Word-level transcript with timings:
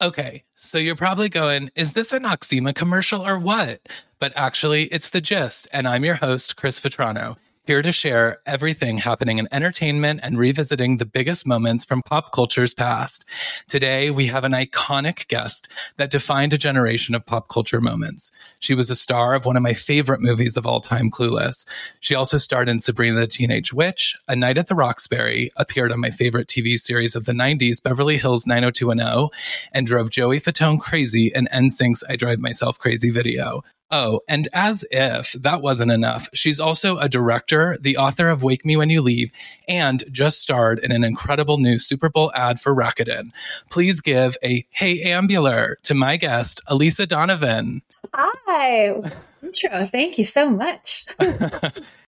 Okay, 0.00 0.44
so 0.54 0.78
you're 0.78 0.94
probably 0.94 1.28
going, 1.28 1.70
is 1.74 1.92
this 1.92 2.12
a 2.12 2.20
Noxzema 2.20 2.72
commercial 2.72 3.26
or 3.26 3.36
what? 3.36 3.80
But 4.20 4.32
actually, 4.36 4.84
it's 4.84 5.10
the 5.10 5.20
gist. 5.20 5.66
And 5.72 5.88
I'm 5.88 6.04
your 6.04 6.14
host, 6.14 6.54
Chris 6.54 6.80
Vetrano 6.80 7.36
here 7.68 7.82
to 7.82 7.92
share 7.92 8.40
everything 8.46 8.96
happening 8.96 9.36
in 9.36 9.46
entertainment 9.52 10.18
and 10.22 10.38
revisiting 10.38 10.96
the 10.96 11.04
biggest 11.04 11.46
moments 11.46 11.84
from 11.84 12.00
pop 12.00 12.32
culture's 12.32 12.72
past. 12.72 13.26
Today, 13.66 14.10
we 14.10 14.24
have 14.28 14.42
an 14.44 14.52
iconic 14.52 15.28
guest 15.28 15.68
that 15.98 16.10
defined 16.10 16.54
a 16.54 16.56
generation 16.56 17.14
of 17.14 17.26
pop 17.26 17.50
culture 17.50 17.82
moments. 17.82 18.32
She 18.58 18.72
was 18.72 18.88
a 18.88 18.96
star 18.96 19.34
of 19.34 19.44
one 19.44 19.54
of 19.54 19.62
my 19.62 19.74
favorite 19.74 20.22
movies 20.22 20.56
of 20.56 20.66
all 20.66 20.80
time, 20.80 21.10
Clueless. 21.10 21.66
She 22.00 22.14
also 22.14 22.38
starred 22.38 22.70
in 22.70 22.78
Sabrina 22.78 23.20
the 23.20 23.26
Teenage 23.26 23.74
Witch, 23.74 24.16
A 24.28 24.34
Night 24.34 24.56
at 24.56 24.68
the 24.68 24.74
Roxbury, 24.74 25.50
appeared 25.58 25.92
on 25.92 26.00
my 26.00 26.08
favorite 26.08 26.48
TV 26.48 26.78
series 26.78 27.14
of 27.14 27.26
the 27.26 27.32
90s, 27.32 27.82
Beverly 27.82 28.16
Hills 28.16 28.46
90210, 28.46 29.28
and 29.74 29.86
drove 29.86 30.08
Joey 30.08 30.40
Fatone 30.40 30.80
crazy 30.80 31.30
in 31.34 31.48
NSYNC's 31.52 32.02
I 32.08 32.16
Drive 32.16 32.40
Myself 32.40 32.78
Crazy 32.78 33.10
video. 33.10 33.62
Oh, 33.90 34.20
and 34.28 34.48
as 34.52 34.84
if 34.90 35.32
that 35.32 35.62
wasn't 35.62 35.90
enough, 35.92 36.28
she's 36.34 36.60
also 36.60 36.98
a 36.98 37.08
director, 37.08 37.76
the 37.80 37.96
author 37.96 38.28
of 38.28 38.42
Wake 38.42 38.64
Me 38.64 38.76
When 38.76 38.90
You 38.90 39.00
Leave, 39.00 39.32
and 39.66 40.04
just 40.12 40.40
starred 40.40 40.78
in 40.78 40.92
an 40.92 41.04
incredible 41.04 41.58
new 41.58 41.78
Super 41.78 42.10
Bowl 42.10 42.30
ad 42.34 42.60
for 42.60 42.74
Rakuten. 42.74 43.30
Please 43.70 44.00
give 44.00 44.36
a 44.44 44.66
hey 44.70 45.04
ambular 45.06 45.74
to 45.84 45.94
my 45.94 46.16
guest, 46.16 46.60
Elisa 46.66 47.06
Donovan. 47.06 47.82
Hi. 48.14 48.94
Intro. 49.42 49.84
Thank 49.84 50.18
you 50.18 50.24
so 50.24 50.50
much. 50.50 51.06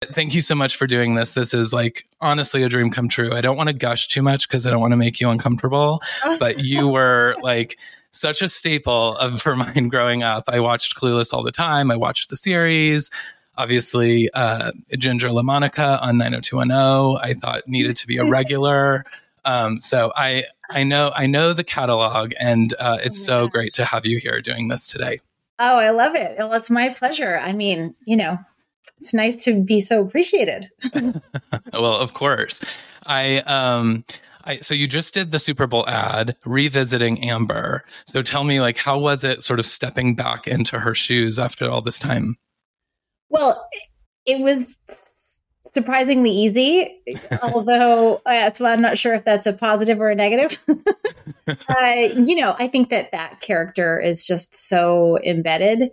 Thank 0.03 0.35
you 0.35 0.41
so 0.41 0.55
much 0.55 0.77
for 0.77 0.87
doing 0.87 1.15
this. 1.15 1.35
This 1.35 1.53
is 1.53 1.73
like 1.73 2.07
honestly 2.21 2.63
a 2.63 2.69
dream 2.69 2.91
come 2.91 3.09
true. 3.09 3.35
I 3.35 3.43
don't 3.43 3.57
want 3.57 3.69
to 3.69 3.75
gush 3.75 4.09
too 4.09 4.23
much 4.23 4.49
because 4.49 4.67
I 4.67 4.71
don't 4.71 4.81
want 4.81 4.93
to 4.93 4.97
make 4.97 5.21
you 5.21 5.31
uncomfortable, 5.31 6.01
but 6.39 6.65
you 6.65 6.89
were 6.89 7.37
like 7.43 7.77
such 8.11 8.43
a 8.43 8.49
staple 8.49 9.17
of 9.17 9.41
for 9.43 9.57
mine 9.57 9.89
growing 9.89 10.23
up. 10.23 10.45
I 10.49 10.61
watched 10.61 10.97
Clueless 10.97 11.33
all 11.33 11.43
the 11.43 11.53
time. 11.53 11.91
I 11.91 11.97
watched 11.97 12.31
the 12.31 12.37
series. 12.37 13.11
Obviously, 13.57 14.31
uh, 14.33 14.73
Ginger 14.97 15.29
LaMonica 15.29 16.01
on 16.01 16.19
90210, 16.19 17.21
I 17.23 17.35
thought 17.35 17.67
needed 17.67 17.97
to 17.99 18.07
be 18.07 18.17
a 18.17 18.25
regular. 18.31 19.05
Um, 19.45 19.81
so 19.81 20.13
I 20.17 20.45
I 20.71 20.85
know 20.85 21.13
I 21.15 21.27
know 21.27 21.53
the 21.53 21.65
catalog, 21.65 22.33
and 22.39 22.73
uh, 22.79 22.99
it's 23.03 23.21
oh 23.23 23.27
so 23.27 23.47
gosh. 23.47 23.53
great 23.53 23.73
to 23.75 23.85
have 23.85 24.07
you 24.07 24.19
here 24.19 24.41
doing 24.41 24.69
this 24.69 24.87
today. 24.87 25.21
Oh, 25.59 25.79
I 25.79 25.91
love 25.91 26.15
it. 26.15 26.37
Well, 26.39 26.53
it's 26.55 26.71
my 26.71 26.89
pleasure. 26.91 27.39
I 27.39 27.53
mean, 27.53 27.95
you 28.07 28.17
know, 28.17 28.39
it's 28.99 29.15
nice 29.15 29.37
to 29.45 29.63
be 29.63 29.81
so 29.81 30.03
appreciated. 30.03 30.71
well, 31.73 31.97
of 31.97 32.15
course. 32.15 32.97
I 33.07 33.39
um 33.39 34.05
I, 34.45 34.59
so 34.59 34.75
you 34.75 34.87
just 34.87 35.15
did 35.15 35.31
the 35.31 35.39
Super 35.39 35.67
Bowl 35.67 35.89
ad 35.89 36.37
revisiting 36.45 37.23
Amber. 37.23 37.85
So 38.07 38.23
tell 38.23 38.45
me, 38.45 38.61
like, 38.61 38.79
how 38.79 38.99
was 38.99 39.25
it 39.25 39.43
sort 39.43 39.59
of 39.59 39.67
stepping 39.67 40.15
back 40.15 40.47
into 40.47 40.81
her 40.81 40.95
shoes 40.95 41.39
after 41.39 41.71
all 41.71 41.83
this 41.83 41.99
time? 41.99 42.37
Well, 43.29 43.69
it 44.27 44.41
was 44.41 44.77
surprisingly 45.75 46.31
easy, 46.31 47.01
although 47.43 48.21
uh, 48.27 48.51
I'm 48.61 48.83
not 48.83 48.99
sure 48.99 49.15
if 49.15 49.25
that's 49.25 49.47
a 49.47 49.53
positive 49.53 50.01
or 50.01 50.11
a 50.11 50.15
negative. 50.15 50.63
uh, 51.49 52.09
you 52.15 52.37
know, 52.37 52.55
I 52.59 52.69
think 52.69 52.91
that 52.91 53.11
that 53.13 53.41
character 53.41 53.99
is 53.99 54.27
just 54.27 54.55
so 54.55 55.19
embedded 55.25 55.91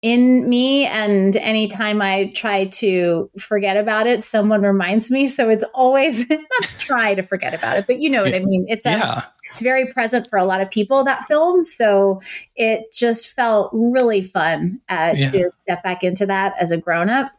in 0.00 0.48
me 0.48 0.86
and 0.86 1.36
anytime 1.36 2.00
i 2.00 2.30
try 2.36 2.66
to 2.66 3.28
forget 3.36 3.76
about 3.76 4.06
it 4.06 4.22
someone 4.22 4.62
reminds 4.62 5.10
me 5.10 5.26
so 5.26 5.48
it's 5.48 5.64
always 5.74 6.28
not 6.30 6.40
try 6.78 7.14
to 7.14 7.22
forget 7.22 7.52
about 7.52 7.76
it 7.76 7.86
but 7.86 7.98
you 7.98 8.08
know 8.08 8.22
what 8.22 8.32
i 8.32 8.38
mean 8.38 8.64
it's 8.68 8.86
a, 8.86 8.90
yeah. 8.90 9.24
it's 9.50 9.60
very 9.60 9.86
present 9.86 10.28
for 10.30 10.38
a 10.38 10.44
lot 10.44 10.60
of 10.60 10.70
people 10.70 11.02
that 11.02 11.26
film 11.26 11.64
so 11.64 12.20
it 12.54 12.92
just 12.92 13.34
felt 13.34 13.70
really 13.72 14.22
fun 14.22 14.80
uh, 14.88 15.14
yeah. 15.16 15.30
to 15.32 15.50
step 15.62 15.82
back 15.82 16.04
into 16.04 16.24
that 16.24 16.54
as 16.60 16.70
a 16.70 16.76
grown-up 16.76 17.32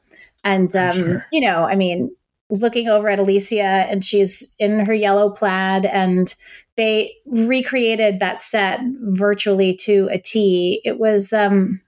and 0.43 0.75
um, 0.75 0.95
sure. 0.95 1.25
you 1.31 1.39
know 1.39 1.63
i 1.63 1.75
mean 1.75 2.13
looking 2.49 2.89
over 2.89 3.07
at 3.07 3.19
alicia 3.19 3.61
and 3.61 4.03
she's 4.03 4.53
in 4.59 4.85
her 4.85 4.93
yellow 4.93 5.29
plaid 5.29 5.85
and 5.85 6.35
they 6.75 7.13
recreated 7.25 8.19
that 8.19 8.41
set 8.41 8.81
virtually 9.01 9.73
to 9.73 10.09
a 10.11 10.17
t 10.17 10.81
it 10.83 10.99
was 10.99 11.31
um 11.31 11.79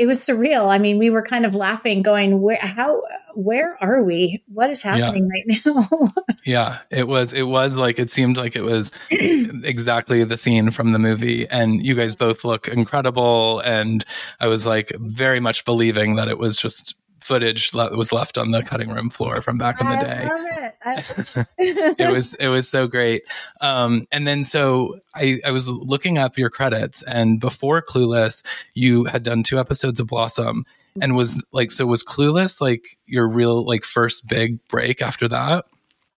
it 0.00 0.06
was 0.06 0.18
surreal. 0.18 0.66
I 0.68 0.78
mean, 0.78 0.96
we 0.96 1.10
were 1.10 1.20
kind 1.20 1.44
of 1.44 1.54
laughing, 1.54 2.00
going, 2.00 2.40
"Where? 2.40 2.56
How? 2.56 3.02
Where 3.34 3.76
are 3.84 4.02
we? 4.02 4.42
What 4.48 4.70
is 4.70 4.80
happening 4.80 5.28
yeah. 5.30 5.72
right 5.74 5.88
now?" 5.92 6.08
yeah, 6.46 6.78
it 6.90 7.06
was. 7.06 7.34
It 7.34 7.42
was 7.42 7.76
like 7.76 7.98
it 7.98 8.08
seemed 8.08 8.38
like 8.38 8.56
it 8.56 8.62
was 8.62 8.92
exactly 9.10 10.24
the 10.24 10.38
scene 10.38 10.70
from 10.70 10.92
the 10.92 10.98
movie, 10.98 11.46
and 11.46 11.84
you 11.84 11.94
guys 11.94 12.14
both 12.14 12.46
look 12.46 12.66
incredible. 12.66 13.60
And 13.60 14.02
I 14.40 14.46
was 14.46 14.66
like 14.66 14.90
very 14.98 15.38
much 15.38 15.66
believing 15.66 16.14
that 16.14 16.28
it 16.28 16.38
was 16.38 16.56
just 16.56 16.96
footage 17.20 17.70
that 17.72 17.92
was 17.92 18.12
left 18.12 18.38
on 18.38 18.50
the 18.50 18.62
cutting 18.62 18.90
room 18.90 19.10
floor 19.10 19.40
from 19.40 19.58
back 19.58 19.80
in 19.80 19.88
the 19.88 19.96
day. 19.96 20.22
I 20.22 20.28
love 20.28 20.46
it. 20.46 21.46
it. 21.98 22.10
was 22.10 22.34
it 22.34 22.48
was 22.48 22.68
so 22.68 22.86
great. 22.86 23.22
Um, 23.60 24.06
and 24.10 24.26
then 24.26 24.44
so 24.44 24.98
I, 25.14 25.38
I 25.44 25.50
was 25.50 25.68
looking 25.68 26.18
up 26.18 26.38
your 26.38 26.50
credits, 26.50 27.02
and 27.02 27.40
before 27.40 27.82
Clueless, 27.82 28.44
you 28.74 29.04
had 29.04 29.22
done 29.22 29.42
two 29.42 29.58
episodes 29.58 30.00
of 30.00 30.06
Blossom, 30.06 30.64
and 31.00 31.16
was 31.16 31.42
like 31.52 31.70
so 31.70 31.86
was 31.86 32.04
Clueless 32.04 32.60
like 32.60 32.98
your 33.06 33.28
real 33.28 33.64
like 33.64 33.84
first 33.84 34.28
big 34.28 34.66
break 34.68 35.02
after 35.02 35.28
that? 35.28 35.66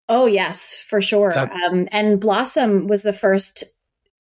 Oh 0.09 0.27
yes, 0.27 0.77
for 0.77 1.01
sure. 1.01 1.33
That- 1.33 1.53
um, 1.53 1.87
and 1.93 2.21
Blossom 2.21 2.87
was 2.87 3.03
the 3.03 3.13
first 3.13 3.65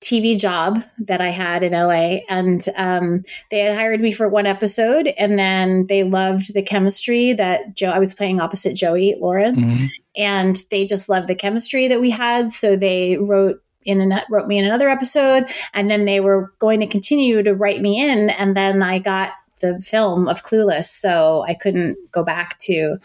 TV 0.03 0.39
job 0.39 0.83
that 0.99 1.21
I 1.21 1.31
had 1.31 1.63
in 1.63 1.73
LA. 1.73 2.21
And 2.29 2.67
um, 2.77 3.23
they 3.51 3.61
had 3.61 3.75
hired 3.75 4.01
me 4.01 4.13
for 4.13 4.29
one 4.29 4.47
episode, 4.47 5.07
and 5.17 5.39
then 5.39 5.87
they 5.87 6.03
loved 6.03 6.53
the 6.53 6.63
chemistry 6.63 7.33
that 7.35 7.75
Joe, 7.75 7.91
I 7.91 7.99
was 7.99 8.15
playing 8.15 8.41
opposite 8.41 8.75
Joey 8.75 9.17
Lawrence, 9.19 9.59
mm-hmm. 9.59 9.87
and 10.17 10.61
they 10.71 10.85
just 10.85 11.09
loved 11.09 11.29
the 11.29 11.35
chemistry 11.35 11.89
that 11.89 12.01
we 12.01 12.11
had. 12.11 12.51
So 12.51 12.77
they 12.77 13.17
wrote 13.17 13.63
in 13.85 14.01
an, 14.01 14.21
wrote 14.29 14.49
me 14.49 14.59
in 14.59 14.65
another 14.65 14.89
episode, 14.89 15.45
and 15.73 15.91
then 15.91 16.05
they 16.05 16.21
were 16.21 16.53
going 16.59 16.81
to 16.81 16.87
continue 16.87 17.43
to 17.43 17.55
write 17.55 17.81
me 17.81 18.01
in, 18.01 18.31
and 18.31 18.57
then 18.57 18.83
I 18.83 18.99
got 18.99 19.33
the 19.61 19.81
film 19.81 20.29
of 20.29 20.43
Clueless, 20.43 20.87
so 20.87 21.45
I 21.47 21.55
couldn't 21.55 21.97
go 22.11 22.25
back 22.25 22.59
to 22.61 22.97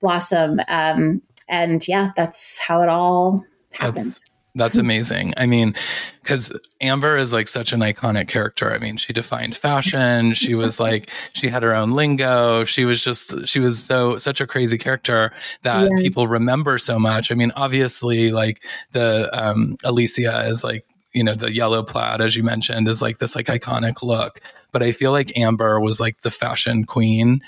Blossom. 0.00 0.60
Um, 0.68 1.22
and 1.48 1.86
yeah, 1.88 2.10
that's 2.16 2.58
how 2.58 2.82
it 2.82 2.88
all 2.90 3.44
happened. 3.72 3.96
That's- 3.96 4.31
that's 4.54 4.76
amazing. 4.76 5.32
I 5.38 5.46
mean, 5.46 5.74
because 6.22 6.56
Amber 6.80 7.16
is 7.16 7.32
like 7.32 7.48
such 7.48 7.72
an 7.72 7.80
iconic 7.80 8.28
character. 8.28 8.72
I 8.72 8.78
mean, 8.78 8.98
she 8.98 9.12
defined 9.12 9.56
fashion. 9.56 10.34
She 10.34 10.54
was 10.62 10.78
like, 10.78 11.08
she 11.32 11.48
had 11.48 11.62
her 11.62 11.74
own 11.74 11.92
lingo. 11.92 12.64
She 12.64 12.84
was 12.84 13.02
just, 13.02 13.46
she 13.46 13.60
was 13.60 13.82
so, 13.82 14.18
such 14.18 14.40
a 14.40 14.46
crazy 14.46 14.76
character 14.76 15.32
that 15.62 15.90
yeah. 15.90 16.02
people 16.02 16.26
remember 16.26 16.76
so 16.76 16.98
much. 16.98 17.32
I 17.32 17.34
mean, 17.34 17.52
obviously, 17.56 18.30
like 18.30 18.62
the 18.92 19.30
um, 19.32 19.76
Alicia 19.84 20.44
is 20.46 20.62
like, 20.62 20.84
you 21.14 21.24
know, 21.24 21.34
the 21.34 21.52
yellow 21.52 21.82
plaid, 21.82 22.20
as 22.20 22.36
you 22.36 22.42
mentioned, 22.42 22.88
is 22.88 23.00
like 23.00 23.18
this 23.18 23.34
like 23.34 23.46
iconic 23.46 24.02
look. 24.02 24.40
But 24.70 24.82
I 24.82 24.92
feel 24.92 25.12
like 25.12 25.36
Amber 25.36 25.80
was 25.80 26.00
like 26.00 26.20
the 26.20 26.30
fashion 26.30 26.84
queen. 26.84 27.40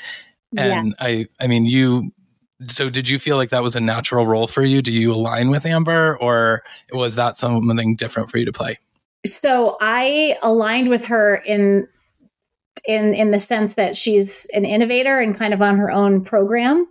And 0.56 0.86
yes. 0.86 0.94
I, 1.00 1.26
I 1.40 1.48
mean, 1.48 1.66
you 1.66 2.12
so 2.68 2.88
did 2.88 3.08
you 3.08 3.18
feel 3.18 3.36
like 3.36 3.50
that 3.50 3.62
was 3.62 3.76
a 3.76 3.80
natural 3.80 4.26
role 4.26 4.46
for 4.46 4.62
you? 4.62 4.82
Do 4.82 4.92
you 4.92 5.12
align 5.12 5.50
with 5.50 5.66
Amber 5.66 6.16
or 6.18 6.62
was 6.92 7.16
that 7.16 7.36
something 7.36 7.96
different 7.96 8.30
for 8.30 8.38
you 8.38 8.44
to 8.44 8.52
play? 8.52 8.78
So 9.26 9.76
I 9.80 10.38
aligned 10.42 10.88
with 10.88 11.06
her 11.06 11.36
in 11.36 11.88
in 12.86 13.14
in 13.14 13.30
the 13.30 13.38
sense 13.38 13.74
that 13.74 13.96
she's 13.96 14.46
an 14.52 14.64
innovator 14.64 15.18
and 15.18 15.36
kind 15.36 15.54
of 15.54 15.62
on 15.62 15.78
her 15.78 15.90
own 15.90 16.22
program. 16.22 16.86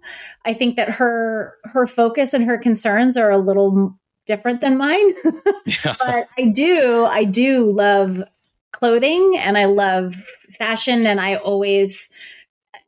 I 0.45 0.53
think 0.53 0.75
that 0.75 0.89
her 0.89 1.55
her 1.65 1.87
focus 1.87 2.33
and 2.33 2.45
her 2.45 2.57
concerns 2.57 3.15
are 3.15 3.29
a 3.29 3.37
little 3.37 3.95
different 4.25 4.61
than 4.61 4.77
mine. 4.77 5.13
yeah. 5.65 5.95
But 5.99 6.27
I 6.37 6.45
do 6.53 7.05
I 7.05 7.23
do 7.23 7.69
love 7.69 8.23
clothing 8.71 9.37
and 9.37 9.57
I 9.57 9.65
love 9.65 10.15
fashion 10.57 11.05
and 11.05 11.21
I 11.21 11.35
always 11.35 12.09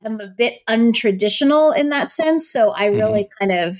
am 0.03 0.19
a 0.19 0.27
bit 0.27 0.61
untraditional 0.67 1.75
in 1.77 1.89
that 1.89 2.11
sense. 2.11 2.49
So 2.49 2.71
I 2.73 2.87
mm-hmm. 2.87 2.97
really 2.97 3.29
kind 3.39 3.51
of 3.51 3.77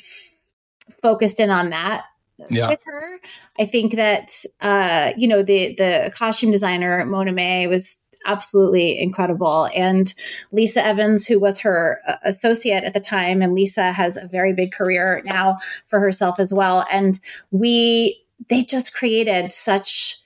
focused 1.02 1.40
in 1.40 1.50
on 1.50 1.70
that 1.72 2.06
yeah. 2.50 2.70
with 2.70 2.82
her. 2.86 3.20
I 3.60 3.66
think 3.66 3.96
that 3.96 4.44
uh, 4.62 5.12
you 5.18 5.28
know 5.28 5.44
the 5.44 5.76
the 5.76 6.12
costume 6.16 6.52
designer 6.52 7.06
Mona 7.06 7.32
May 7.32 7.68
was 7.68 8.06
absolutely 8.26 9.00
incredible, 9.00 9.70
and 9.76 10.14
Lisa 10.52 10.84
Evans, 10.84 11.28
who 11.28 11.40
was 11.40 11.60
her 11.60 12.00
uh, 12.08 12.16
associate 12.24 12.84
at 12.84 12.94
the 12.94 13.00
time, 13.00 13.42
and 13.42 13.54
Lisa 13.54 13.92
has 13.92 14.18
a 14.18 14.28
very 14.28 14.54
big 14.54 14.72
career 14.72 15.22
now 15.26 15.58
for 15.88 16.00
herself 16.00 16.40
as 16.40 16.54
well. 16.54 16.86
And 16.92 17.20
we 17.52 18.22
they 18.50 18.62
just 18.62 18.96
created 18.96 19.54
such 19.54 20.18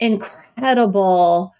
incredible 0.00 1.54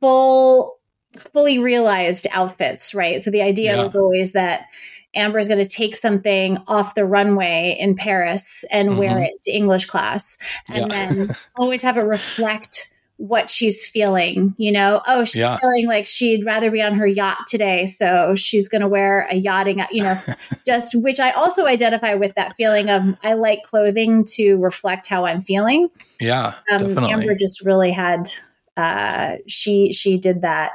full 0.00 0.78
fully 1.18 1.58
realized 1.58 2.26
outfits, 2.30 2.94
right? 2.94 3.22
So 3.22 3.30
the 3.30 3.42
idea 3.42 3.76
yeah. 3.76 3.84
was 3.84 3.96
always 3.96 4.32
that 4.32 4.66
Amber 5.14 5.38
is 5.38 5.48
going 5.48 5.62
to 5.62 5.68
take 5.68 5.94
something 5.94 6.58
off 6.66 6.94
the 6.94 7.04
runway 7.04 7.76
in 7.78 7.94
Paris 7.96 8.64
and 8.70 8.90
mm-hmm. 8.90 8.98
wear 8.98 9.22
it 9.22 9.42
to 9.42 9.52
English 9.52 9.86
class, 9.86 10.38
and 10.70 10.90
yeah. 10.90 11.12
then 11.12 11.36
always 11.56 11.82
have 11.82 11.96
it 11.96 12.02
reflect 12.02 12.94
what 13.18 13.50
she's 13.50 13.86
feeling. 13.86 14.54
You 14.56 14.72
know, 14.72 15.02
oh, 15.06 15.24
she's 15.24 15.42
Yeah. 15.42 15.58
feeling 15.58 15.86
like 15.86 16.06
she'd 16.06 16.44
rather 16.46 16.70
be 16.70 16.82
on 16.82 16.94
her 16.94 17.06
yacht 17.06 17.46
today, 17.46 17.86
so 17.86 18.34
she's 18.34 18.68
going 18.68 18.80
to 18.80 18.88
wear 18.88 19.28
a 19.30 19.36
yachting. 19.36 19.84
You 19.90 20.04
know, 20.04 20.18
just 20.66 20.94
which 20.94 21.20
I 21.20 21.30
also 21.32 21.66
identify 21.66 22.14
with 22.14 22.34
that 22.36 22.56
feeling 22.56 22.88
of 22.88 23.14
I 23.22 23.34
like 23.34 23.62
clothing 23.64 24.24
to 24.36 24.56
reflect 24.56 25.08
how 25.08 25.26
I'm 25.26 25.42
feeling. 25.42 25.90
Yeah, 26.20 26.54
Um, 26.70 26.78
definitely. 26.78 27.12
Amber 27.12 27.34
just 27.34 27.64
really 27.66 27.90
had 27.92 28.28
uh, 28.76 29.36
she 29.46 29.92
she 29.92 30.18
did 30.18 30.40
that 30.42 30.72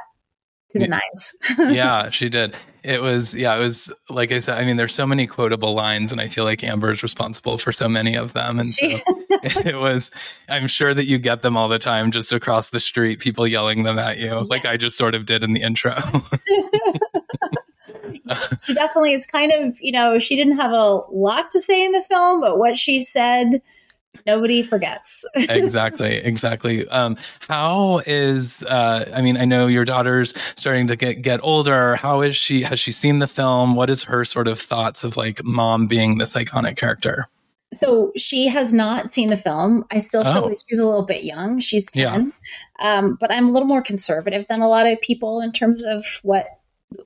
to 0.70 0.78
the 0.78 0.84
Yeah. 0.86 0.98
nines. 1.00 1.36
yeah, 1.74 2.10
she 2.10 2.28
did. 2.28 2.54
It 2.84 3.02
was, 3.02 3.34
yeah, 3.34 3.54
it 3.56 3.58
was 3.58 3.92
like 4.08 4.32
I 4.32 4.38
said. 4.38 4.58
I 4.58 4.64
mean, 4.64 4.76
there's 4.76 4.94
so 4.94 5.06
many 5.06 5.26
quotable 5.26 5.74
lines, 5.74 6.12
and 6.12 6.20
I 6.20 6.26
feel 6.28 6.44
like 6.44 6.62
Amber 6.64 6.90
is 6.90 7.02
responsible 7.02 7.58
for 7.58 7.72
so 7.72 7.88
many 7.88 8.14
of 8.14 8.32
them. 8.32 8.58
And 8.60 8.68
She- 8.68 9.02
so 9.50 9.60
it 9.68 9.76
was, 9.78 10.10
I'm 10.48 10.66
sure 10.66 10.94
that 10.94 11.04
you 11.04 11.18
get 11.18 11.42
them 11.42 11.56
all 11.56 11.68
the 11.68 11.78
time 11.78 12.10
just 12.10 12.32
across 12.32 12.70
the 12.70 12.80
street, 12.80 13.18
people 13.20 13.46
yelling 13.46 13.82
them 13.82 13.98
at 13.98 14.18
you, 14.18 14.40
like 14.40 14.64
I 14.64 14.76
just 14.76 14.96
sort 14.96 15.14
of 15.14 15.26
did 15.26 15.42
in 15.42 15.52
the 15.52 15.62
intro. 15.62 15.94
she 18.64 18.74
definitely 18.74 19.12
it's 19.14 19.26
kind 19.26 19.52
of 19.52 19.80
you 19.80 19.90
know 19.92 20.18
she 20.18 20.36
didn't 20.36 20.56
have 20.56 20.70
a 20.70 21.00
lot 21.10 21.50
to 21.50 21.60
say 21.60 21.82
in 21.84 21.92
the 21.92 22.02
film 22.02 22.40
but 22.40 22.58
what 22.58 22.76
she 22.76 23.00
said 23.00 23.62
nobody 24.26 24.62
forgets 24.62 25.24
exactly, 25.34 26.16
exactly. 26.16 26.86
Um, 26.88 27.16
how 27.48 28.00
is, 28.06 28.64
uh, 28.64 29.10
I 29.14 29.22
mean, 29.22 29.36
I 29.36 29.44
know 29.44 29.66
your 29.66 29.84
daughter's 29.84 30.34
starting 30.56 30.86
to 30.88 30.96
get, 30.96 31.22
get 31.22 31.40
older. 31.42 31.96
How 31.96 32.20
is 32.22 32.36
she? 32.36 32.62
Has 32.62 32.78
she 32.80 32.92
seen 32.92 33.18
the 33.20 33.28
film? 33.28 33.74
What 33.74 33.90
is 33.90 34.04
her 34.04 34.24
sort 34.24 34.48
of 34.48 34.58
thoughts 34.58 35.04
of 35.04 35.16
like 35.16 35.42
mom 35.44 35.86
being 35.86 36.18
this 36.18 36.34
iconic 36.34 36.76
character? 36.76 37.26
so 37.82 38.12
she 38.16 38.48
has 38.48 38.72
not 38.72 39.12
seen 39.12 39.28
the 39.28 39.36
film 39.36 39.84
i 39.90 39.98
still 39.98 40.22
feel 40.24 40.44
Oh. 40.44 40.46
like 40.46 40.56
she's 40.66 40.78
a 40.78 40.86
little 40.86 41.04
bit 41.04 41.22
young 41.22 41.60
she's 41.60 41.86
Yeah. 41.94 42.12
10 42.12 42.32
um, 42.80 43.18
but 43.20 43.30
i'm 43.30 43.46
a 43.46 43.52
little 43.52 43.68
more 43.68 43.82
conservative 43.82 44.46
than 44.48 44.62
a 44.62 44.68
lot 44.68 44.86
of 44.86 44.98
people 45.02 45.42
in 45.42 45.52
terms 45.52 45.82
of 45.82 46.02
what 46.22 46.46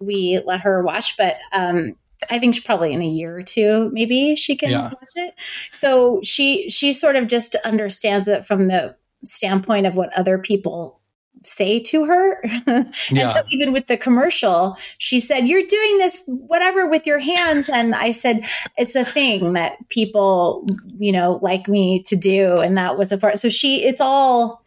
we 0.01 0.41
let 0.47 0.61
her 0.61 0.81
watch 0.85 1.17
but 1.17 1.35
um, 1.53 1.97
I 2.31 2.39
think 2.39 2.55
she 2.55 2.61
probably 2.61 2.93
in 2.93 3.03
a 3.03 3.07
year 3.07 3.37
or 3.37 3.43
two, 3.43 3.91
maybe 3.93 4.37
she 4.37 4.57
can 4.57 4.71
Yeah. 4.71 4.85
watch 4.85 5.11
it. 5.17 5.35
So 5.71 6.21
she 6.23 6.69
she 6.69 6.93
sort 6.93 7.17
of 7.17 7.27
just 7.29 7.55
understands 7.65 8.29
it 8.29 8.45
from 8.45 8.69
the 8.69 8.97
standpoint 9.25 9.87
of 9.87 9.95
what 9.97 10.13
other 10.17 10.39
people 10.39 11.01
say 11.45 11.81
to 11.81 12.05
her. 12.05 12.41
and 12.67 12.93
Yeah. 13.11 13.31
so 13.33 13.41
even 13.51 13.73
with 13.73 13.87
the 13.89 13.97
commercial, 13.97 14.77
she 14.99 15.19
said, 15.19 15.49
You're 15.49 15.67
doing 15.67 15.99
this 15.99 16.23
whatever 16.27 16.89
with 16.89 17.07
your 17.07 17.19
hands. 17.19 17.69
And 17.69 17.95
I 17.95 18.13
said, 18.13 18.45
It's 18.79 18.95
a 18.95 19.05
thing 19.05 19.55
that 19.55 19.77
people, 19.89 20.67
you 20.99 21.11
know, 21.13 21.39
like 21.43 21.67
me 21.69 22.01
to 22.07 22.17
do. 22.17 22.59
And 22.59 22.77
that 22.79 22.97
was 22.97 23.11
a 23.13 23.19
part. 23.19 23.39
So 23.39 23.49
she 23.49 23.85
it's 23.85 24.01
all 24.01 24.63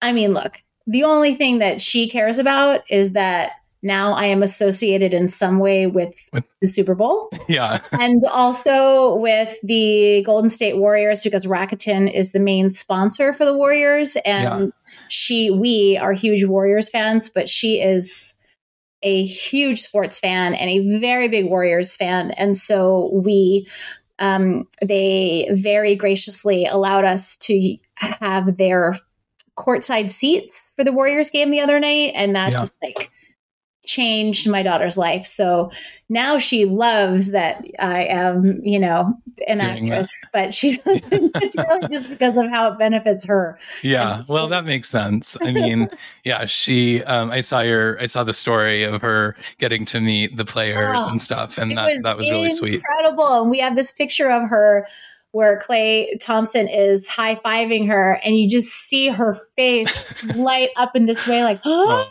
I 0.00 0.12
mean, 0.12 0.32
look, 0.32 0.62
the 0.86 1.04
only 1.04 1.34
thing 1.34 1.58
that 1.58 1.80
she 1.82 2.08
cares 2.08 2.38
about 2.38 2.82
is 2.90 3.12
that 3.12 3.52
now 3.82 4.12
I 4.12 4.26
am 4.26 4.42
associated 4.42 5.14
in 5.14 5.28
some 5.28 5.58
way 5.58 5.86
with, 5.86 6.12
With- 6.32 6.44
the 6.60 6.66
Super 6.68 6.94
Bowl 6.94 7.30
Yeah. 7.48 7.80
and 7.92 8.24
also 8.30 9.14
with 9.16 9.54
the 9.62 10.22
Golden 10.26 10.50
State 10.50 10.76
Warriors 10.76 11.22
because 11.22 11.46
Rakuten 11.46 12.12
is 12.12 12.32
the 12.32 12.40
main 12.40 12.70
sponsor 12.70 13.32
for 13.32 13.44
the 13.44 13.54
Warriors 13.56 14.16
and 14.24 14.42
Yeah. 14.88 14.96
she 15.08 15.50
we 15.50 15.96
are 15.96 16.12
huge 16.12 16.44
Warriors 16.44 16.88
fans 16.90 17.28
but 17.28 17.48
she 17.48 17.80
is 17.80 18.34
a 19.04 19.24
huge 19.24 19.80
sports 19.80 20.18
fan 20.18 20.54
and 20.54 20.68
a 20.68 20.98
very 20.98 21.28
big 21.28 21.46
Warriors 21.46 21.94
fan 21.94 22.32
and 22.32 22.56
so 22.56 23.10
we 23.12 23.68
um, 24.18 24.66
they 24.82 25.48
very 25.52 25.94
graciously 25.94 26.64
allowed 26.66 27.04
us 27.04 27.36
to 27.36 27.76
have 27.94 28.56
their 28.56 28.96
courtside 29.56 30.10
seats 30.10 30.68
for 30.74 30.82
the 30.82 30.92
Warriors 30.92 31.30
game 31.30 31.52
the 31.52 31.60
other 31.60 31.78
night 31.78 32.12
and 32.16 32.34
that 32.34 32.50
Yeah. 32.50 32.58
just 32.58 32.76
like 32.82 33.12
changed 33.88 34.48
my 34.48 34.62
daughter's 34.62 34.98
life. 34.98 35.24
So 35.24 35.72
now 36.10 36.38
she 36.38 36.66
loves 36.66 37.32
that 37.32 37.64
I 37.78 38.04
am, 38.04 38.60
you 38.62 38.78
know, 38.78 39.18
an 39.46 39.58
Doing 39.58 39.90
actress, 39.90 40.24
but 40.32 40.54
she 40.54 40.80
it's 40.86 41.56
really 41.56 41.88
just 41.88 42.10
because 42.10 42.36
of 42.36 42.50
how 42.50 42.72
it 42.72 42.78
benefits 42.78 43.24
her. 43.24 43.58
Yeah, 43.82 44.22
well, 44.28 44.46
that 44.48 44.64
makes 44.64 44.88
sense. 44.88 45.36
I 45.40 45.52
mean, 45.52 45.88
yeah, 46.24 46.44
she. 46.44 47.02
Um, 47.04 47.30
I 47.30 47.40
saw 47.40 47.60
your. 47.60 48.00
I 48.00 48.06
saw 48.06 48.24
the 48.24 48.32
story 48.32 48.84
of 48.84 49.00
her 49.00 49.34
getting 49.58 49.84
to 49.86 50.00
meet 50.00 50.36
the 50.36 50.44
players 50.44 50.78
Oh, 50.94 51.08
and 51.08 51.20
stuff, 51.20 51.58
and 51.58 51.76
that 51.76 52.02
that 52.02 52.16
was 52.16 52.30
really 52.30 52.50
sweet. 52.50 52.74
Incredible. 52.74 53.42
And 53.42 53.50
we 53.50 53.58
have 53.60 53.74
this 53.74 53.90
picture 53.90 54.30
of 54.30 54.48
her 54.48 54.86
where 55.32 55.60
Klay 55.60 56.18
Thompson 56.20 56.68
is 56.68 57.06
high 57.08 57.36
fiving 57.36 57.86
her, 57.88 58.18
and 58.22 58.36
you 58.36 58.48
just 58.48 58.68
see 58.68 59.08
her 59.08 59.34
face 59.56 60.24
light 60.34 60.70
up 60.76 60.96
in 60.96 61.06
this 61.06 61.26
way, 61.26 61.44
like, 61.44 61.60
oh, 61.64 62.10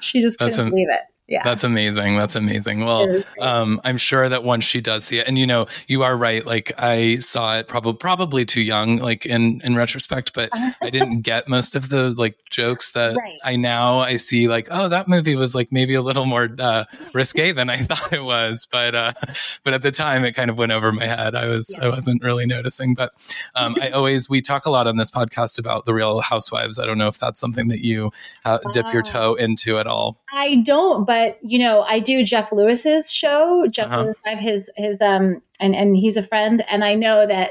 she 0.00 0.20
just 0.20 0.38
couldn't 0.38 0.58
am- 0.58 0.70
believe 0.70 0.88
it. 0.90 1.00
Yeah. 1.26 1.42
That's 1.42 1.64
amazing. 1.64 2.18
That's 2.18 2.36
amazing. 2.36 2.84
Well, 2.84 3.04
It 3.04 3.10
is 3.10 3.24
great. 3.38 3.46
um, 3.46 3.80
I'm 3.82 3.96
sure 3.96 4.28
that 4.28 4.44
once 4.44 4.64
she 4.66 4.82
does 4.82 5.04
see 5.04 5.18
it, 5.20 5.26
and 5.26 5.38
you 5.38 5.46
know, 5.46 5.66
you 5.88 6.02
are 6.02 6.14
right. 6.14 6.44
Like 6.44 6.72
I 6.78 7.16
saw 7.20 7.56
it 7.56 7.66
probably 7.66 7.94
probably 7.94 8.44
too 8.44 8.60
young, 8.60 8.98
like 8.98 9.24
in 9.24 9.62
in 9.64 9.74
retrospect, 9.74 10.34
but 10.34 10.50
I 10.52 10.90
didn't 10.90 11.20
get 11.30 11.48
most 11.48 11.76
of 11.76 11.88
the 11.88 12.10
like 12.10 12.36
jokes 12.50 12.92
that 12.92 13.16
Right. 13.16 13.38
I 13.42 13.56
now 13.56 14.00
I 14.00 14.16
see. 14.16 14.48
Like, 14.48 14.68
oh, 14.70 14.90
that 14.90 15.08
movie 15.08 15.34
was 15.34 15.54
like 15.54 15.72
maybe 15.72 15.94
a 15.94 16.02
little 16.02 16.26
more 16.26 16.50
uh, 16.58 16.84
risque 17.14 17.52
than 17.52 17.70
I 17.70 17.78
thought 17.84 18.12
it 18.12 18.22
was, 18.22 18.68
but 18.70 18.94
uh, 18.94 19.12
but 19.62 19.72
at 19.72 19.80
the 19.80 19.90
time 19.92 20.26
it 20.26 20.32
kind 20.32 20.50
of 20.50 20.58
went 20.58 20.72
over 20.72 20.92
my 20.92 21.06
head. 21.06 21.34
I 21.34 21.46
was 21.46 21.74
I 21.80 21.88
wasn't 21.88 22.22
really 22.22 22.44
noticing, 22.44 22.92
but 22.92 23.12
um, 23.54 23.76
I 23.80 23.88
always 23.90 24.28
we 24.28 24.42
talk 24.42 24.66
a 24.66 24.70
lot 24.70 24.86
on 24.86 24.98
this 24.98 25.10
podcast 25.10 25.58
about 25.58 25.86
the 25.86 25.94
Real 25.94 26.20
Housewives. 26.20 26.78
I 26.78 26.84
don't 26.84 26.98
know 26.98 27.08
if 27.08 27.18
that's 27.18 27.40
something 27.40 27.68
that 27.68 27.80
you 27.80 28.10
uh, 28.44 28.58
dip 28.74 28.92
your 28.92 29.00
Ah. 29.06 29.12
toe 29.12 29.34
into 29.36 29.78
at 29.78 29.86
all. 29.86 30.18
I 30.30 30.56
don't, 30.66 31.06
but 31.06 31.13
you 31.42 31.58
know, 31.58 31.82
I 31.82 31.98
do 32.00 32.24
Jeff 32.24 32.52
Lewis's 32.52 33.10
show. 33.12 33.66
Jeff 33.70 33.86
Uh-huh. 33.86 34.02
Lewis, 34.04 34.22
I 34.26 34.30
have 34.30 34.38
his 34.40 34.70
his 34.76 34.96
um, 35.00 35.42
and 35.60 35.74
and 35.74 35.96
he's 35.96 36.16
a 36.16 36.22
friend, 36.22 36.64
and 36.70 36.84
I 36.84 36.94
know 36.94 37.26
that 37.26 37.50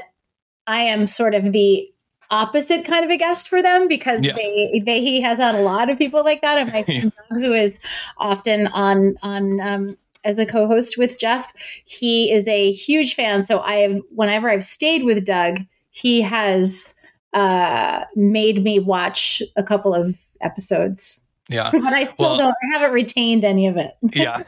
I 0.66 0.80
am 0.82 1.06
sort 1.06 1.34
of 1.34 1.52
the 1.52 1.90
opposite 2.30 2.84
kind 2.86 3.04
of 3.04 3.10
a 3.10 3.18
guest 3.18 3.48
for 3.48 3.62
them 3.62 3.86
because 3.86 4.20
Yeah. 4.22 4.32
they 4.34 4.80
they 4.84 5.00
he 5.00 5.20
has 5.20 5.38
had 5.38 5.54
a 5.54 5.60
lot 5.62 5.90
of 5.90 5.98
people 5.98 6.24
like 6.24 6.40
that, 6.42 6.58
and 6.58 6.72
my 6.72 6.82
friend 6.88 7.12
Doug, 7.30 7.40
who 7.42 7.52
is 7.52 7.76
often 8.18 8.66
on 8.68 9.16
on 9.22 9.60
um 9.60 9.96
as 10.24 10.38
a 10.38 10.46
co-host 10.46 10.96
with 10.96 11.18
Jeff, 11.18 11.52
he 11.84 12.32
is 12.32 12.48
a 12.48 12.72
huge 12.72 13.14
fan. 13.14 13.42
So 13.42 13.60
I 13.60 13.74
have 13.76 14.00
whenever 14.10 14.48
I've 14.48 14.64
stayed 14.64 15.04
with 15.04 15.24
Doug, 15.26 15.60
he 15.90 16.22
has 16.22 16.94
uh 17.34 18.04
made 18.16 18.62
me 18.64 18.78
watch 18.78 19.42
a 19.56 19.62
couple 19.62 19.92
of 19.94 20.16
episodes 20.40 21.20
Yeah. 21.48 21.70
but 21.72 21.92
I 21.92 22.04
still 22.04 22.30
Well- 22.30 22.38
don't. 22.38 22.54
I 22.64 22.72
haven't 22.78 22.92
retained 22.92 23.44
any 23.44 23.66
of 23.66 23.76
it. 23.76 23.92
yeah 24.12 24.42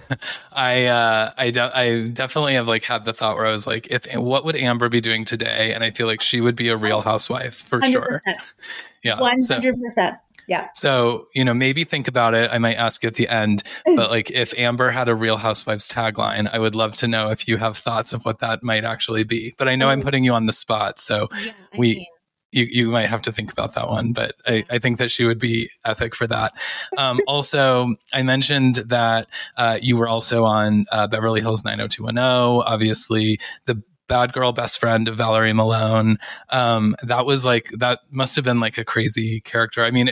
i 0.52 0.86
uh 0.86 1.30
I, 1.36 1.50
de- 1.50 1.76
I 1.78 2.08
definitely 2.08 2.54
have 2.54 2.68
like 2.68 2.84
had 2.84 3.04
the 3.04 3.12
thought 3.12 3.36
where 3.36 3.46
i 3.46 3.50
was 3.50 3.66
like 3.66 3.88
if 3.90 4.06
what 4.16 4.44
would 4.44 4.56
amber 4.56 4.88
be 4.88 5.00
doing 5.00 5.24
today 5.24 5.72
and 5.74 5.82
i 5.84 5.90
feel 5.90 6.06
like 6.06 6.20
she 6.20 6.40
would 6.40 6.56
be 6.56 6.68
a 6.68 6.76
real 6.76 7.00
housewife 7.02 7.54
for 7.54 7.80
Hundred 7.80 8.20
sure 8.24 8.34
yeah 9.02 9.18
so, 9.38 9.54
hundred 9.54 9.80
percent. 9.80 10.16
Yeah. 10.48 10.68
so 10.74 11.24
you 11.34 11.44
know 11.44 11.52
maybe 11.54 11.84
think 11.84 12.06
about 12.08 12.34
it 12.34 12.50
i 12.52 12.58
might 12.58 12.74
ask 12.76 13.02
you 13.02 13.08
at 13.08 13.14
the 13.16 13.28
end 13.28 13.62
but 13.84 14.10
like 14.10 14.30
if 14.30 14.56
amber 14.58 14.90
had 14.90 15.08
a 15.08 15.14
real 15.14 15.36
housewives 15.38 15.88
tagline 15.88 16.48
i 16.52 16.58
would 16.58 16.74
love 16.74 16.94
to 16.96 17.08
know 17.08 17.30
if 17.30 17.48
you 17.48 17.56
have 17.56 17.76
thoughts 17.76 18.12
of 18.12 18.24
what 18.24 18.38
that 18.40 18.62
might 18.62 18.84
actually 18.84 19.24
be 19.24 19.54
but 19.58 19.68
i 19.68 19.74
know 19.76 19.88
i'm 19.88 20.00
putting 20.02 20.22
you 20.24 20.32
on 20.32 20.46
the 20.46 20.52
spot 20.52 20.98
so 20.98 21.28
Yeah. 21.44 21.52
We- 21.76 22.08
you, 22.56 22.66
you 22.70 22.90
might 22.90 23.06
have 23.06 23.22
to 23.22 23.32
think 23.32 23.52
about 23.52 23.74
that 23.74 23.88
one, 23.88 24.12
but 24.12 24.32
I, 24.46 24.64
I 24.70 24.78
think 24.78 24.98
that 24.98 25.10
she 25.10 25.24
would 25.24 25.38
be 25.38 25.70
epic 25.84 26.14
for 26.14 26.26
that. 26.26 26.52
Um, 26.96 27.20
also, 27.28 27.94
I 28.12 28.22
mentioned 28.22 28.76
that 28.86 29.28
uh, 29.56 29.78
you 29.80 29.96
were 29.96 30.08
also 30.08 30.44
on 30.44 30.86
uh, 30.90 31.06
Beverly 31.06 31.40
Hills 31.40 31.64
90210, 31.64 32.66
obviously 32.66 33.38
the 33.66 33.82
bad 34.08 34.32
girl 34.32 34.52
best 34.52 34.78
friend 34.78 35.08
of 35.08 35.16
Valerie 35.16 35.52
Malone. 35.52 36.16
Um, 36.50 36.96
that 37.02 37.26
was 37.26 37.44
like, 37.44 37.70
that 37.78 38.00
must 38.10 38.36
have 38.36 38.44
been 38.44 38.60
like 38.60 38.78
a 38.78 38.84
crazy 38.84 39.40
character. 39.40 39.84
I 39.84 39.90
mean, 39.90 40.10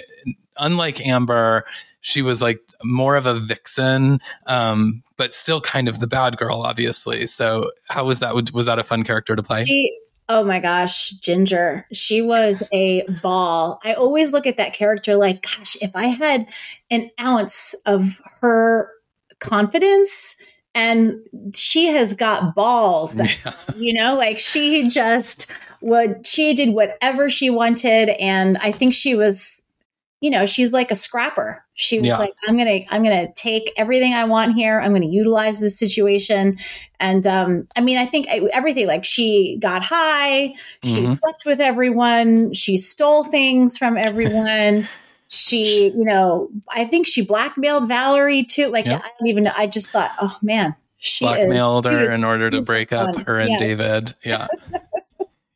unlike 0.58 1.04
Amber, 1.06 1.64
she 2.00 2.20
was 2.20 2.42
like 2.42 2.60
more 2.82 3.16
of 3.16 3.24
a 3.24 3.34
vixen, 3.34 4.20
um, 4.46 5.02
but 5.16 5.32
still 5.32 5.60
kind 5.60 5.88
of 5.88 6.00
the 6.00 6.06
bad 6.06 6.36
girl, 6.36 6.62
obviously. 6.62 7.26
So 7.26 7.70
how 7.88 8.04
was 8.04 8.20
that? 8.20 8.34
Was 8.52 8.66
that 8.66 8.78
a 8.78 8.84
fun 8.84 9.04
character 9.04 9.34
to 9.34 9.42
play? 9.42 9.64
she. 9.64 9.96
Oh 10.28 10.42
my 10.42 10.58
gosh, 10.58 11.10
Ginger. 11.10 11.86
She 11.92 12.22
was 12.22 12.62
a 12.72 13.06
ball. 13.22 13.80
I 13.84 13.94
always 13.94 14.32
look 14.32 14.46
at 14.46 14.56
that 14.56 14.72
character 14.72 15.16
like, 15.16 15.42
gosh, 15.42 15.76
if 15.82 15.94
I 15.94 16.06
had 16.06 16.48
an 16.90 17.10
ounce 17.20 17.74
of 17.84 18.20
her 18.40 18.90
confidence, 19.38 20.36
and 20.74 21.20
she 21.54 21.86
has 21.86 22.14
got 22.14 22.54
balls. 22.54 23.14
Yeah. 23.14 23.52
you 23.76 23.92
know 23.94 24.16
like 24.16 24.38
she 24.38 24.88
just 24.88 25.50
would 25.80 26.26
she 26.26 26.54
did 26.54 26.70
whatever 26.74 27.28
she 27.28 27.50
wanted 27.50 28.08
and 28.20 28.56
i 28.58 28.72
think 28.72 28.94
she 28.94 29.14
was 29.14 29.62
you 30.24 30.30
know 30.30 30.46
she's 30.46 30.72
like 30.72 30.90
a 30.90 30.94
scrapper 30.96 31.62
she 31.74 31.98
was 31.98 32.06
Yeah. 32.08 32.18
like 32.18 32.32
i'm 32.48 32.56
gonna 32.56 32.80
i'm 32.90 33.02
gonna 33.02 33.30
take 33.34 33.70
everything 33.76 34.14
i 34.14 34.24
want 34.24 34.54
here 34.54 34.80
i'm 34.80 34.92
gonna 34.94 35.04
utilize 35.22 35.60
this 35.60 35.78
situation 35.78 36.58
and 36.98 37.26
um 37.26 37.66
i 37.76 37.80
mean 37.82 37.98
i 37.98 38.06
think 38.06 38.26
everything 38.52 38.86
like 38.86 39.04
she 39.04 39.58
got 39.60 39.82
high 39.82 40.54
she 40.82 41.02
Mhm. 41.02 41.18
slept 41.18 41.44
with 41.44 41.60
everyone 41.60 42.52
she 42.54 42.78
stole 42.78 43.24
things 43.24 43.76
from 43.76 43.96
everyone 43.98 44.88
she, 45.28 45.86
you 45.88 46.04
know, 46.04 46.50
I 46.68 46.84
think 46.84 47.06
she 47.06 47.22
blackmailed 47.22 47.88
Valerie 47.88 48.44
too. 48.44 48.68
Like 48.68 48.84
Yep. 48.84 49.00
I 49.02 49.08
don't 49.18 49.28
even 49.28 49.44
know. 49.44 49.52
I 49.56 49.66
just 49.66 49.90
thought, 49.90 50.12
oh 50.20 50.36
man, 50.42 50.76
she 50.98 51.24
blackmailed 51.24 51.86
she 51.86 51.92
her 51.92 52.02
is 52.04 52.10
in 52.10 52.24
order 52.24 52.50
to 52.50 52.60
break 52.62 52.92
up 52.92 53.14
fun. 53.14 53.24
her 53.24 53.40
and 53.40 53.50
Yeah. 53.52 53.58
David. 53.58 54.14
Yeah. 54.22 54.46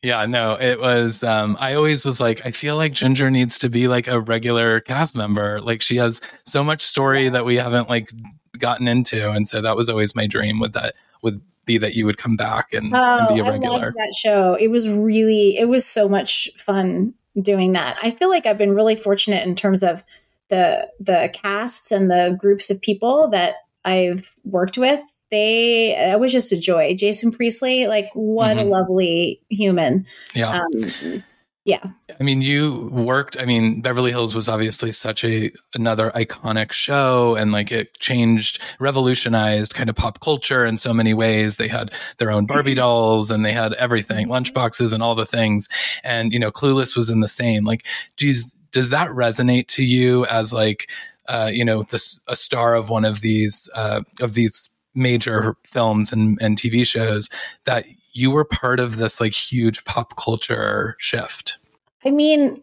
yeah, 0.02 0.26
no, 0.26 0.54
it 0.54 0.80
was 0.80 1.24
um 1.24 1.56
I 1.60 1.74
always 1.74 2.04
was 2.04 2.20
like 2.20 2.44
I 2.46 2.50
feel 2.50 2.76
like 2.76 2.92
Ginger 2.92 3.30
needs 3.30 3.58
to 3.60 3.68
be 3.68 3.88
like 3.88 4.06
a 4.08 4.20
regular 4.20 4.80
cast 4.80 5.16
member. 5.16 5.60
Like 5.60 5.82
she 5.82 5.96
has 5.96 6.20
so 6.44 6.62
much 6.62 6.82
story 6.82 7.28
that 7.28 7.44
we 7.44 7.56
haven't 7.56 7.88
like 7.88 8.10
gotten 8.58 8.88
into 8.88 9.30
and 9.30 9.46
so 9.46 9.60
that 9.60 9.76
was 9.76 9.88
always 9.88 10.14
my 10.16 10.26
dream 10.26 10.58
with 10.60 10.72
that 10.72 10.94
would 11.22 11.40
be 11.64 11.78
that 11.78 11.94
you 11.94 12.06
would 12.06 12.16
come 12.16 12.34
back 12.36 12.72
and, 12.72 12.86
and 12.86 12.94
Oh, 12.94 13.34
be 13.34 13.40
a 13.40 13.44
regular. 13.44 13.78
loved 13.80 13.94
that 13.94 14.14
show. 14.16 14.54
It 14.54 14.68
was 14.68 14.88
really, 14.88 15.56
it 15.58 15.68
was 15.68 15.84
so 15.84 16.08
much 16.08 16.48
fun 16.56 17.12
doing 17.40 17.72
that. 17.72 17.98
I 18.02 18.10
feel 18.10 18.30
like 18.30 18.46
I've 18.46 18.56
been 18.58 18.74
really 18.74 18.96
fortunate 18.96 19.46
in 19.46 19.54
terms 19.54 19.82
of 19.82 20.02
the 20.48 20.90
the 20.98 21.30
casts 21.34 21.92
and 21.92 22.10
the 22.10 22.36
groups 22.40 22.70
of 22.70 22.80
people 22.80 23.28
that 23.28 23.56
I've 23.84 24.34
worked 24.44 24.78
with. 24.78 25.00
They, 25.30 25.94
it 25.96 26.18
was 26.18 26.32
just 26.32 26.52
a 26.52 26.58
joy. 26.58 26.94
Jason 26.94 27.32
Priestley, 27.32 27.86
like 27.86 28.10
what 28.14 28.56
a 28.56 28.60
Mhm. 28.62 28.68
lovely 28.70 29.40
human. 29.50 30.06
yeah. 30.34 30.60
Um, 30.62 31.22
yeah, 31.64 31.84
I 32.18 32.22
mean, 32.22 32.40
you 32.40 32.88
worked. 32.90 33.36
I 33.38 33.44
mean, 33.44 33.82
Beverly 33.82 34.10
Hills 34.10 34.34
was 34.34 34.48
obviously 34.48 34.90
such 34.90 35.22
a 35.22 35.50
another 35.74 36.10
iconic 36.12 36.72
show, 36.72 37.36
and 37.36 37.52
like 37.52 37.70
it 37.70 37.92
changed, 37.98 38.58
revolutionized 38.80 39.74
kind 39.74 39.90
of 39.90 39.96
pop 39.96 40.20
culture 40.20 40.64
in 40.64 40.78
so 40.78 40.94
many 40.94 41.12
ways. 41.12 41.56
They 41.56 41.68
had 41.68 41.92
their 42.16 42.30
own 42.30 42.46
Barbie 42.46 42.72
dolls, 42.74 43.30
and 43.30 43.44
they 43.44 43.52
had 43.52 43.74
everything, 43.74 44.28
lunchboxes, 44.28 44.94
and 44.94 45.02
all 45.02 45.14
the 45.14 45.26
things. 45.26 45.68
And 46.02 46.32
you 46.32 46.38
know, 46.38 46.50
Clueless 46.50 46.96
was 46.96 47.10
in 47.10 47.20
the 47.20 47.28
same. 47.28 47.66
Like, 47.66 47.84
does 48.16 48.54
does 48.72 48.88
that 48.88 49.10
resonate 49.10 49.66
to 49.68 49.84
you 49.84 50.24
as 50.26 50.54
like, 50.54 50.88
uh, 51.28 51.50
you 51.52 51.66
know, 51.66 51.82
this 51.82 52.18
a 52.28 52.36
star 52.36 52.76
of 52.76 52.88
one 52.88 53.04
of 53.04 53.20
these 53.20 53.68
uh, 53.74 54.00
of 54.22 54.32
these 54.32 54.70
major 54.98 55.56
films 55.64 56.12
and, 56.12 56.38
and 56.40 56.56
TV 56.58 56.86
shows 56.86 57.28
that 57.64 57.84
you 58.12 58.30
were 58.30 58.44
part 58.44 58.80
of 58.80 58.96
this 58.96 59.20
like 59.20 59.32
huge 59.32 59.84
pop 59.84 60.16
culture 60.16 60.96
shift? 60.98 61.58
I 62.04 62.10
mean, 62.10 62.62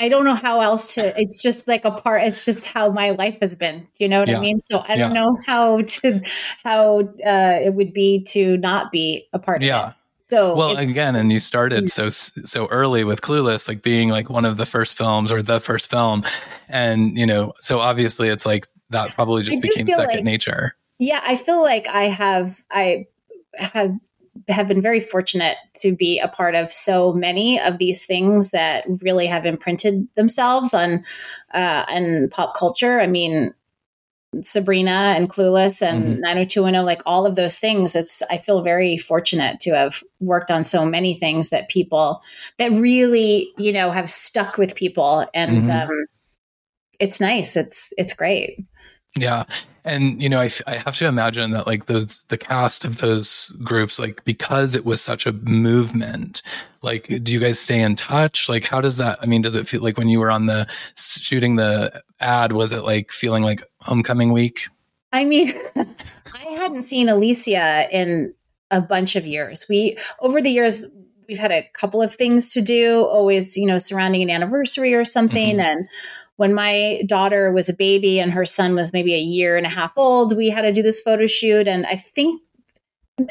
I 0.00 0.08
don't 0.08 0.24
know 0.24 0.34
how 0.36 0.60
else 0.60 0.94
to. 0.94 1.20
It's 1.20 1.42
just 1.42 1.66
like 1.66 1.84
a 1.84 1.90
part. 1.90 2.22
It's 2.22 2.44
just 2.44 2.66
how 2.66 2.88
my 2.90 3.10
life 3.10 3.38
has 3.40 3.56
been. 3.56 3.80
Do 3.80 4.04
you 4.04 4.08
know 4.08 4.20
what 4.20 4.28
Yeah. 4.28 4.38
I 4.38 4.40
mean? 4.40 4.60
So 4.60 4.80
I 4.86 4.96
don't 4.96 5.12
know 5.12 5.36
how 5.44 5.82
to 5.82 6.20
how 6.62 7.00
uh, 7.00 7.58
it 7.64 7.74
would 7.74 7.92
be 7.92 8.22
to 8.28 8.56
not 8.58 8.92
be 8.92 9.26
a 9.32 9.38
part 9.38 9.58
of 9.58 9.62
Yeah. 9.64 9.88
it. 9.90 9.94
So 10.30 10.54
Well, 10.54 10.76
again, 10.76 11.16
and 11.16 11.32
you 11.32 11.40
started 11.40 11.90
so 11.90 12.10
so 12.10 12.66
early 12.66 13.02
with 13.02 13.22
Clueless, 13.22 13.66
like 13.66 13.82
being 13.82 14.10
like 14.10 14.28
one 14.30 14.44
of 14.44 14.56
the 14.58 14.66
first 14.66 14.96
films 14.98 15.32
or 15.32 15.40
the 15.42 15.58
first 15.58 15.90
film, 15.90 16.22
and 16.68 17.18
you 17.18 17.26
know, 17.26 17.54
so 17.58 17.80
obviously 17.80 18.28
it's 18.28 18.44
like 18.46 18.68
that 18.90 19.14
probably 19.14 19.42
just 19.42 19.62
became 19.62 19.88
second 19.88 20.16
like- 20.16 20.24
nature. 20.24 20.74
Yeah, 20.98 21.20
I 21.24 21.36
feel 21.36 21.62
like 21.62 21.86
I 21.88 22.04
have 22.04 22.56
I 22.70 23.06
have 23.54 23.92
have 24.48 24.68
been 24.68 24.82
very 24.82 25.00
fortunate 25.00 25.56
to 25.80 25.94
be 25.94 26.18
a 26.20 26.28
part 26.28 26.54
of 26.54 26.72
so 26.72 27.12
many 27.12 27.60
of 27.60 27.78
these 27.78 28.06
things 28.06 28.50
that 28.50 28.84
really 29.02 29.26
have 29.26 29.44
imprinted 29.46 30.08
themselves 30.14 30.74
on 30.74 31.04
uh 31.52 31.84
on 31.88 32.28
pop 32.30 32.56
culture. 32.56 33.00
I 33.00 33.06
mean 33.06 33.54
Sabrina 34.42 35.14
and 35.16 35.30
Clueless 35.30 35.80
and 35.80 36.18
Mhm. 36.18 36.20
90210 36.20 36.84
like 36.84 37.02
all 37.06 37.24
of 37.26 37.34
those 37.34 37.58
things 37.58 37.96
it's 37.96 38.22
I 38.30 38.36
feel 38.38 38.62
very 38.62 38.98
fortunate 38.98 39.58
to 39.60 39.70
have 39.74 40.02
worked 40.20 40.50
on 40.50 40.64
so 40.64 40.84
many 40.84 41.14
things 41.14 41.50
that 41.50 41.70
people 41.70 42.22
that 42.58 42.70
really 42.72 43.50
you 43.56 43.72
know 43.72 43.90
have 43.90 44.10
stuck 44.10 44.58
with 44.58 44.74
people 44.74 45.26
and 45.34 45.66
Mhm. 45.66 45.82
um 45.82 46.06
it's 47.00 47.20
nice 47.20 47.56
it's 47.56 47.92
it's 47.96 48.12
great 48.12 48.58
Yeah. 49.16 49.44
And, 49.84 50.22
you 50.22 50.28
know, 50.28 50.40
I, 50.40 50.50
I 50.66 50.74
have 50.74 50.96
to 50.96 51.06
imagine 51.06 51.52
that 51.52 51.66
like 51.66 51.86
those, 51.86 52.22
the 52.24 52.36
cast 52.36 52.84
of 52.84 52.98
those 52.98 53.50
groups, 53.62 53.98
like 53.98 54.22
because 54.24 54.74
it 54.74 54.84
was 54.84 55.00
such 55.00 55.26
a 55.26 55.32
movement, 55.32 56.42
like, 56.82 57.06
do 57.22 57.32
you 57.32 57.40
guys 57.40 57.58
stay 57.58 57.80
in 57.80 57.96
touch? 57.96 58.48
Like, 58.48 58.64
how 58.64 58.80
does 58.80 58.98
that, 58.98 59.18
I 59.22 59.26
mean, 59.26 59.42
does 59.42 59.56
it 59.56 59.66
feel 59.66 59.82
like 59.82 59.96
when 59.96 60.08
you 60.08 60.20
were 60.20 60.30
on 60.30 60.46
the 60.46 60.66
shooting 60.94 61.56
the 61.56 62.02
ad, 62.20 62.52
was 62.52 62.72
it 62.72 62.82
like 62.82 63.12
feeling 63.12 63.42
like 63.42 63.62
homecoming 63.80 64.32
week? 64.32 64.68
I 65.12 65.24
mean, 65.24 65.54
I 65.76 66.44
hadn't 66.50 66.82
seen 66.82 67.08
Alicia 67.08 67.88
in 67.90 68.34
a 68.70 68.82
bunch 68.82 69.16
of 69.16 69.26
years. 69.26 69.64
We 69.70 69.96
over 70.20 70.42
the 70.42 70.50
years 70.50 70.84
we've 71.28 71.38
had 71.38 71.52
a 71.52 71.64
couple 71.74 72.02
of 72.02 72.14
things 72.14 72.52
to 72.54 72.62
do, 72.62 73.04
always, 73.04 73.56
you 73.56 73.66
know, 73.66 73.78
surrounding 73.78 74.22
an 74.22 74.30
anniversary 74.30 74.94
or 74.94 75.04
something. 75.04 75.56
Mhm. 75.56 75.62
And 75.62 75.88
when 76.38 76.54
my 76.54 77.02
daughter 77.04 77.52
was 77.52 77.68
a 77.68 77.74
baby 77.74 78.20
and 78.20 78.30
her 78.32 78.46
son 78.46 78.76
was 78.76 78.92
maybe 78.92 79.12
a 79.12 79.18
year 79.18 79.56
and 79.56 79.66
a 79.66 79.68
half 79.68 79.90
old, 79.96 80.36
we 80.36 80.48
had 80.50 80.62
to 80.62 80.72
do 80.72 80.82
this 80.82 81.00
photo 81.00 81.26
shoot. 81.26 81.66
And 81.66 81.84
I 81.84 81.96
think 81.96 82.40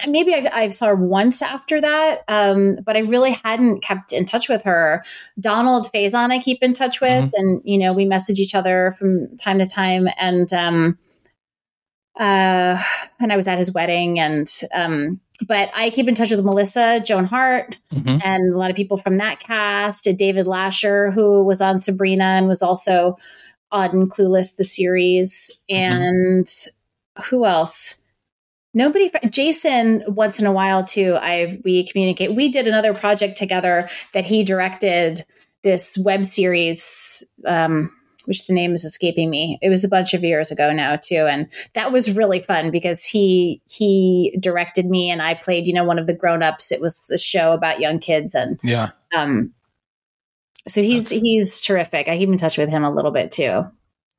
maybe 0.05 0.35
I, 0.35 0.49
I 0.51 0.69
saw 0.69 0.87
her 0.87 0.95
once 0.95 1.41
after 1.41 1.79
that, 1.79 2.25
um, 2.27 2.79
but 2.85 2.97
I 2.97 2.99
really 2.99 3.31
hadn't 3.31 3.79
kept 3.79 4.11
in 4.11 4.25
touch 4.25 4.49
with 4.49 4.61
her. 4.63 5.05
Donald 5.39 5.89
Faison, 5.93 6.31
I 6.31 6.39
keep 6.39 6.61
in 6.61 6.73
touch 6.73 6.99
with, 6.99 7.31
and 7.33 7.61
you 7.63 7.77
know, 7.77 7.93
we 7.93 8.03
message 8.03 8.39
each 8.39 8.53
other 8.53 8.93
from 8.99 9.37
time 9.37 9.59
to 9.59 9.65
time. 9.65 10.09
And 10.17 10.51
um, 10.51 10.97
uh, 12.19 12.81
and 13.19 13.31
I 13.31 13.35
was 13.37 13.47
at 13.47 13.57
his 13.57 13.71
wedding, 13.73 14.19
and 14.19 14.51
um, 14.73 15.19
but 15.47 15.69
I 15.75 15.89
keep 15.91 16.07
in 16.07 16.15
touch 16.15 16.31
with 16.31 16.43
Melissa, 16.43 16.99
Joan 17.05 17.25
Hart, 17.25 17.77
Mhm. 17.93 18.21
and 18.23 18.53
a 18.53 18.57
lot 18.57 18.69
of 18.71 18.75
people 18.75 18.97
from 18.97 19.17
that 19.17 19.39
cast. 19.39 20.07
and 20.07 20.17
David 20.17 20.45
Lascher, 20.47 21.13
who 21.13 21.43
was 21.43 21.61
on 21.61 21.79
Sabrina 21.79 22.23
and 22.23 22.47
was 22.47 22.61
also 22.61 23.17
on 23.71 24.09
Clueless, 24.09 24.55
the 24.55 24.63
series, 24.63 25.51
and 25.69 26.47
who 27.25 27.45
else? 27.45 27.95
Nobody. 28.73 29.11
Jason, 29.29 30.03
once 30.07 30.39
in 30.39 30.45
a 30.45 30.51
while 30.51 30.83
too. 30.85 31.15
I 31.19 31.59
we 31.63 31.85
communicate. 31.87 32.33
We 32.33 32.49
did 32.49 32.67
another 32.67 32.93
project 32.93 33.37
together 33.37 33.89
that 34.13 34.25
he 34.25 34.43
directed. 34.43 35.23
This 35.63 35.97
web 35.97 36.23
series, 36.23 37.23
um, 37.45 37.91
which 38.27 38.45
the 38.45 38.53
name 38.53 38.73
is 38.73 38.83
escaping 38.85 39.29
me. 39.29 39.57
It 39.61 39.69
was 39.69 39.83
a 39.83 39.87
bunch 39.89 40.13
of 40.13 40.23
years 40.23 40.51
ago 40.51 40.71
now 40.71 40.95
too, 40.97 41.25
and 41.29 41.47
that 41.73 41.91
was 41.91 42.11
really 42.11 42.39
fun 42.39 42.69
because 42.71 43.03
he 43.05 43.61
he 43.69 44.37
directed 44.39 44.85
me 44.85 45.09
and 45.09 45.21
I 45.21 45.33
played 45.33 45.65
you 45.67 45.73
know 45.73 45.83
one 45.85 45.97
of 45.99 46.07
the 46.07 46.13
grown 46.13 46.43
ups. 46.43 46.71
It 46.71 46.81
was 46.81 47.09
a 47.11 47.17
show 47.17 47.53
about 47.53 47.79
young 47.79 47.99
kids 47.99 48.35
and 48.35 48.59
Yeah. 48.63 48.91
um. 49.15 49.53
So 50.67 50.81
he's 50.83 51.05
That's- 51.09 51.21
he's 51.21 51.61
terrific. 51.61 52.09
I 52.09 52.17
keep 52.17 52.27
in 52.29 52.37
touch 52.37 52.57
with 52.57 52.69
him 52.69 52.83
a 52.83 52.93
little 52.93 53.11
bit 53.11 53.31
too. 53.31 53.65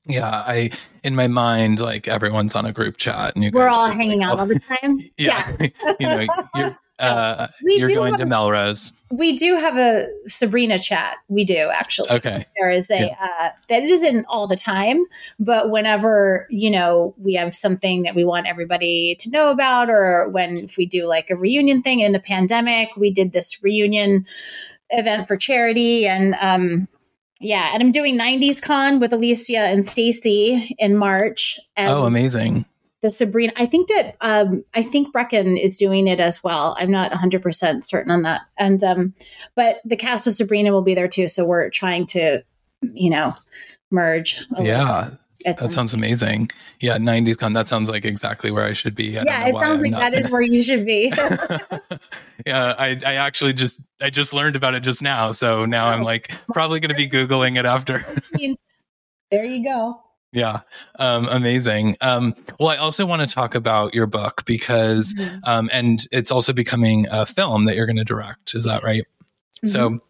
Yeah. 0.08 0.28
I, 0.28 0.70
in 1.04 1.14
my 1.14 1.28
mind, 1.28 1.80
like 1.80 2.08
everyone's 2.08 2.54
on 2.54 2.64
a 2.64 2.72
group 2.72 2.96
chat 2.96 3.34
and 3.34 3.44
you 3.44 3.50
We're 3.52 3.68
all 3.68 3.88
hanging 3.88 4.20
like, 4.20 4.28
out 4.28 4.38
oh, 4.38 4.40
all 4.40 4.46
the 4.46 4.58
time. 4.58 5.00
yeah. 5.18 5.56
you 6.00 6.06
know, 6.06 6.26
you're, 6.56 6.78
uh, 6.98 7.46
We 7.62 7.74
you're 7.76 7.90
going 7.90 8.16
to 8.16 8.26
Melrose. 8.26 8.92
We 9.10 9.36
do 9.36 9.56
have 9.56 9.76
a 9.76 10.08
Sabrina 10.26 10.78
chat. 10.78 11.16
We 11.28 11.44
do 11.44 11.70
actually. 11.72 12.10
Okay. 12.10 12.46
There 12.56 12.70
is 12.70 12.90
a 12.90 13.10
uh, 13.10 13.50
that 13.68 13.82
isn't 13.82 14.24
all 14.28 14.46
the 14.46 14.56
time, 14.56 15.04
but 15.38 15.70
whenever 15.70 16.46
you 16.50 16.70
know 16.70 17.14
we 17.18 17.34
have 17.34 17.54
something 17.54 18.02
that 18.02 18.14
we 18.14 18.24
want 18.24 18.46
everybody 18.46 19.16
to 19.20 19.30
know 19.30 19.50
about, 19.50 19.90
or 19.90 20.28
when 20.30 20.56
if 20.58 20.76
we 20.76 20.86
do 20.86 21.06
like 21.06 21.30
a 21.30 21.36
reunion 21.36 21.82
thing 21.82 22.00
in 22.00 22.12
the 22.12 22.20
pandemic, 22.20 22.90
we 22.96 23.10
did 23.10 23.32
this 23.32 23.62
reunion 23.62 24.26
event 24.90 25.28
for 25.28 25.36
charity, 25.36 26.06
and 26.06 26.34
um, 26.40 26.88
yeah, 27.40 27.70
and 27.72 27.82
I'm 27.82 27.92
doing 27.92 28.18
90s 28.18 28.60
Con 28.62 29.00
with 29.00 29.12
Alicia 29.12 29.58
and 29.58 29.88
Stacy 29.88 30.74
in 30.78 30.96
March. 30.96 31.58
And 31.76 31.90
Oh, 31.92 32.04
amazing. 32.04 32.64
the 33.00 33.10
Sabrina. 33.10 33.52
I 33.56 33.66
think 33.66 33.88
that 33.88 34.16
um, 34.20 34.64
I 34.74 34.82
think 34.82 35.14
Breckin 35.14 35.56
is 35.62 35.76
doing 35.76 36.06
it 36.08 36.18
as 36.20 36.42
well. 36.42 36.76
I'm 36.78 36.90
not 36.90 37.10
100 37.12 37.42
percent 37.42 37.84
certain 37.84 38.10
on 38.10 38.22
that. 38.22 38.42
And 38.58 38.82
um, 38.82 39.14
but 39.54 39.76
the 39.84 39.96
cast 39.96 40.26
of 40.26 40.34
Sabrina 40.34 40.72
will 40.72 40.82
be 40.82 40.94
there 40.94 41.08
too. 41.08 41.28
So 41.28 41.44
we're 41.46 41.70
trying 41.70 42.06
to, 42.06 42.42
you 42.82 43.10
know, 43.10 43.34
merge. 43.90 44.44
little 44.50 44.66
Yeah. 44.66 45.00
at 45.06 45.12
That 45.44 45.70
sounds 45.72 45.94
amazing. 45.94 46.50
Yeah, 46.80 46.96
90s 46.98 47.38
con. 47.38 47.52
That 47.52 47.66
sounds 47.68 47.88
like 47.88 48.04
exactly 48.04 48.50
where 48.50 48.64
I 48.64 48.72
should 48.72 48.94
be. 48.94 49.18
I 49.18 49.22
yeah, 49.22 49.46
it 49.46 49.56
sounds 49.56 49.82
I'm 49.84 49.90
like 49.92 50.00
that 50.00 50.14
is 50.14 50.30
where 50.30 50.42
you 50.42 50.62
should 50.62 50.84
be. 50.84 51.08
yeah, 52.46 52.74
I, 52.78 52.98
I 53.06 53.14
actually 53.14 53.52
just 53.52 53.80
I 54.00 54.10
just 54.10 54.32
learned 54.34 54.56
about 54.56 54.74
it 54.74 54.80
just 54.80 55.02
now, 55.02 55.32
so 55.32 55.64
now 55.64 55.86
I'm 55.86 56.00
Oh. 56.02 56.04
like 56.04 56.30
probably 56.52 56.80
going 56.80 56.90
to 56.90 56.96
be 56.96 57.08
googling 57.16 57.56
it 57.58 57.66
after. 57.66 58.04
there 59.30 59.44
you 59.44 59.62
go. 59.64 60.00
yeah, 60.32 60.60
um, 60.98 61.28
amazing. 61.28 61.96
Um, 62.00 62.34
well, 62.58 62.68
I 62.70 62.76
also 62.76 63.06
want 63.06 63.26
to 63.26 63.32
talk 63.34 63.54
about 63.54 63.94
your 63.94 64.06
book 64.06 64.42
because, 64.44 65.14
Mhm. 65.14 65.40
um, 65.46 65.70
and 65.72 66.00
it's 66.12 66.30
also 66.30 66.52
becoming 66.52 67.06
a 67.10 67.24
film 67.26 67.64
that 67.66 67.76
you're 67.76 67.86
going 67.86 67.96
to 67.96 68.04
direct. 68.04 68.54
Is 68.54 68.64
that 68.64 68.82
right? 68.82 69.02
So, 69.64 70.00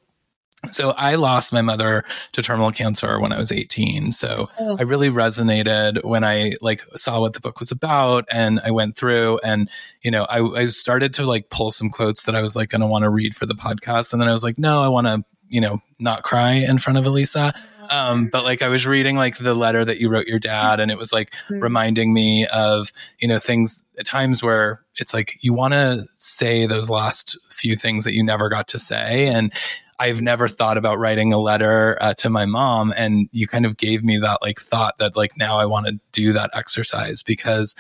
so 0.70 0.90
I 0.96 1.14
lost 1.14 1.52
my 1.52 1.62
mother 1.62 2.04
to 2.32 2.42
terminal 2.42 2.72
cancer 2.72 3.20
when 3.20 3.32
I 3.32 3.38
was 3.38 3.52
18. 3.52 4.12
So 4.12 4.48
Oh. 4.58 4.76
I 4.78 4.82
really 4.82 5.08
resonated 5.08 6.04
when 6.04 6.24
I 6.24 6.54
like 6.60 6.82
saw 6.94 7.20
what 7.20 7.34
the 7.34 7.40
book 7.40 7.60
was 7.60 7.70
about 7.70 8.26
and 8.32 8.60
I 8.64 8.70
went 8.70 8.96
through 8.96 9.40
and, 9.44 9.70
you 10.02 10.10
know, 10.10 10.24
I, 10.24 10.40
I 10.40 10.66
started 10.68 11.12
to 11.14 11.26
like 11.26 11.50
pull 11.50 11.70
some 11.70 11.90
quotes 11.90 12.24
that 12.24 12.34
I 12.34 12.42
was 12.42 12.56
like 12.56 12.70
going 12.70 12.80
to 12.80 12.86
want 12.86 13.04
to 13.04 13.10
read 13.10 13.34
for 13.34 13.46
the 13.46 13.54
podcast. 13.54 14.12
And 14.12 14.20
then 14.20 14.28
I 14.28 14.32
was 14.32 14.44
like, 14.44 14.58
no, 14.58 14.82
I 14.82 14.88
want 14.88 15.06
to, 15.06 15.24
you 15.48 15.60
know, 15.60 15.80
not 15.98 16.22
cry 16.24 16.52
in 16.52 16.78
front 16.78 16.98
of 16.98 17.06
Elisa. 17.06 17.52
Um, 17.90 18.28
but 18.28 18.44
like 18.44 18.62
I 18.62 18.68
was 18.68 18.86
reading 18.86 19.16
like 19.16 19.38
the 19.38 19.54
letter 19.54 19.84
that 19.84 19.98
you 19.98 20.08
wrote 20.08 20.26
your 20.26 20.38
dad, 20.38 20.80
and 20.80 20.90
it 20.90 20.98
was 20.98 21.12
like 21.12 21.30
mm-hmm. 21.30 21.60
reminding 21.60 22.12
me 22.12 22.46
of 22.46 22.92
you 23.18 23.28
know 23.28 23.38
things 23.38 23.84
at 23.98 24.06
times 24.06 24.42
where 24.42 24.84
it's 24.96 25.14
like 25.14 25.38
you 25.40 25.52
want 25.54 25.72
to 25.72 26.06
say 26.16 26.66
those 26.66 26.90
last 26.90 27.38
few 27.50 27.76
things 27.76 28.04
that 28.04 28.12
you 28.12 28.22
never 28.22 28.48
got 28.48 28.68
to 28.68 28.78
say, 28.78 29.28
and 29.28 29.52
I've 29.98 30.20
never 30.20 30.48
thought 30.48 30.76
about 30.76 30.98
writing 30.98 31.32
a 31.32 31.38
letter 31.38 31.98
uh, 32.00 32.14
to 32.14 32.30
my 32.30 32.46
mom. 32.46 32.92
And 32.96 33.28
you 33.32 33.46
kind 33.46 33.66
of 33.66 33.76
gave 33.76 34.04
me 34.04 34.18
that 34.18 34.42
like 34.42 34.60
thought 34.60 34.98
that 34.98 35.16
like 35.16 35.36
now 35.36 35.58
I 35.58 35.66
want 35.66 35.86
to 35.86 35.98
do 36.12 36.32
that 36.32 36.50
exercise 36.54 37.22
because 37.22 37.74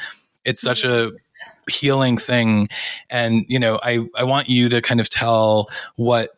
it's 0.44 0.60
such 0.60 0.84
yes. 0.84 1.28
a 1.66 1.70
healing 1.70 2.16
thing. 2.16 2.68
And, 3.10 3.44
you 3.48 3.58
know, 3.58 3.78
I, 3.82 4.06
I 4.16 4.24
want 4.24 4.48
you 4.48 4.68
to 4.70 4.80
kind 4.80 5.00
of 5.00 5.10
tell 5.10 5.68
what 5.96 6.30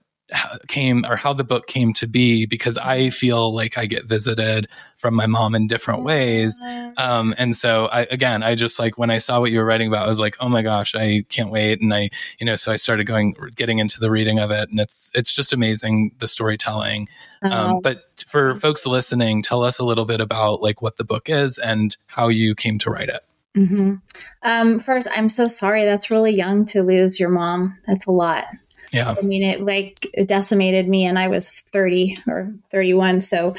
came 0.69 1.05
or 1.07 1.17
how 1.17 1.33
the 1.33 1.45
book 1.45 1.67
came 1.67 1.93
to 1.95 2.07
be 2.07 2.47
because 2.47 2.79
I 2.79 3.11
feel 3.11 3.55
like 3.55 3.77
I 3.79 3.87
get 3.87 4.05
visited 4.05 4.69
from 4.97 5.15
my 5.15 5.27
mom 5.27 5.55
in 5.55 5.67
different 5.67 6.05
ways. 6.05 6.61
Um, 6.97 7.35
and 7.39 7.57
so 7.57 7.87
I, 7.87 8.03
again, 8.11 8.43
I 8.43 8.55
just 8.55 8.79
like 8.79 8.99
when 8.99 9.11
I 9.11 9.19
saw 9.19 9.41
what 9.41 9.51
you 9.51 9.59
were 9.59 9.65
writing 9.65 9.89
about, 9.89 10.05
I 10.05 10.09
was 10.09 10.21
like, 10.21 10.37
oh 10.41 10.49
my 10.49 10.63
gosh, 10.63 10.95
I 10.95 11.25
can't 11.29 11.51
wait. 11.51 11.81
And 11.81 11.93
I, 11.93 12.11
you 12.39 12.47
know, 12.47 12.57
so 12.57 12.73
I 12.73 12.77
started 12.77 13.05
going, 13.05 13.35
getting 13.55 13.79
into 13.79 14.01
the 14.01 14.11
reading 14.11 14.39
of 14.39 14.51
it 14.51 14.71
and 14.71 14.81
it's, 14.81 15.11
it's 15.15 15.33
just 15.33 15.53
amazing 15.53 16.15
the 16.19 16.29
storytelling. 16.29 17.09
Um, 17.43 17.53
uh-huh. 17.53 17.81
but 17.83 18.25
for 18.27 18.55
folks 18.55 18.87
listening, 18.87 19.43
tell 19.43 19.63
us 19.63 19.79
a 19.79 19.85
little 19.85 20.05
bit 20.05 20.21
about 20.21 20.63
like 20.63 20.83
what 20.83 20.97
the 20.97 21.05
book 21.05 21.29
is 21.29 21.59
and 21.59 21.97
how 22.07 22.29
you 22.29 22.55
came 22.55 22.79
to 22.81 22.91
write 22.91 23.09
it. 23.09 23.25
Mm-hmm. 23.57 23.95
Um, 24.43 24.79
first, 24.79 25.09
I'm 25.15 25.29
so 25.29 25.49
sorry. 25.49 25.85
That's 25.85 26.11
really 26.11 26.33
young 26.33 26.65
to 26.67 26.83
lose 26.83 27.19
your 27.19 27.31
mom. 27.31 27.79
That's 27.87 28.07
a 28.07 28.13
lot. 28.13 28.47
Yeah. 28.93 29.15
I 29.17 29.23
mean, 29.23 29.45
it 29.45 29.61
like 29.61 30.09
decimated 30.27 30.89
me 30.89 31.05
and 31.05 31.19
I 31.19 31.29
was 31.29 31.53
30 31.53 32.19
or 32.27 32.53
31. 32.71 33.21
So 33.21 33.55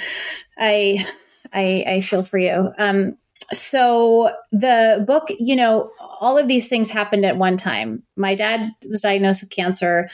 I, 0.57 1.05
I, 1.53 1.85
I 1.87 2.01
feel 2.01 2.23
for 2.23 2.37
you. 2.37 2.71
Um, 2.77 3.17
so 3.53 4.33
the 4.51 5.03
book, 5.05 5.29
you 5.39 5.55
know, 5.55 5.91
all 5.99 6.37
of 6.37 6.47
these 6.47 6.67
things 6.67 6.89
happened 6.89 7.25
at 7.25 7.37
one 7.37 7.57
time. 7.57 8.03
My 8.15 8.35
dad 8.35 8.71
was 8.89 9.01
diagnosed 9.01 9.41
with 9.41 9.49
cancer. 9.49 10.09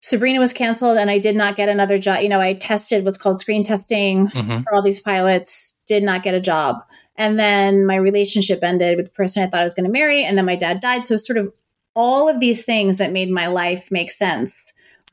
Sabrina 0.00 0.38
was 0.38 0.52
canceled 0.52 0.98
and 0.98 1.10
I 1.10 1.18
did 1.18 1.34
not 1.34 1.56
get 1.56 1.68
another 1.68 1.98
job. 1.98 2.22
You 2.22 2.28
know, 2.28 2.40
I 2.40 2.54
tested 2.54 3.04
what's 3.04 3.18
called 3.18 3.40
screen 3.40 3.64
testing 3.64 4.28
mm-hmm. 4.28 4.60
for 4.60 4.74
all 4.74 4.82
these 4.82 5.00
pilots, 5.00 5.82
did 5.88 6.02
not 6.02 6.22
get 6.22 6.34
a 6.34 6.40
job. 6.40 6.76
And 7.16 7.38
then 7.38 7.86
my 7.86 7.96
relationship 7.96 8.62
ended 8.62 8.96
with 8.96 9.06
the 9.06 9.12
person 9.12 9.42
I 9.42 9.46
thought 9.46 9.60
I 9.60 9.64
was 9.64 9.74
going 9.74 9.86
to 9.86 9.92
marry. 9.92 10.22
And 10.22 10.36
then 10.36 10.44
my 10.44 10.56
dad 10.56 10.80
died. 10.80 11.06
So 11.06 11.16
sort 11.16 11.38
of 11.38 11.52
all 11.96 12.28
of 12.28 12.38
these 12.38 12.64
things 12.64 12.98
that 12.98 13.10
made 13.10 13.30
my 13.30 13.48
life 13.48 13.88
make 13.90 14.10
sense 14.10 14.54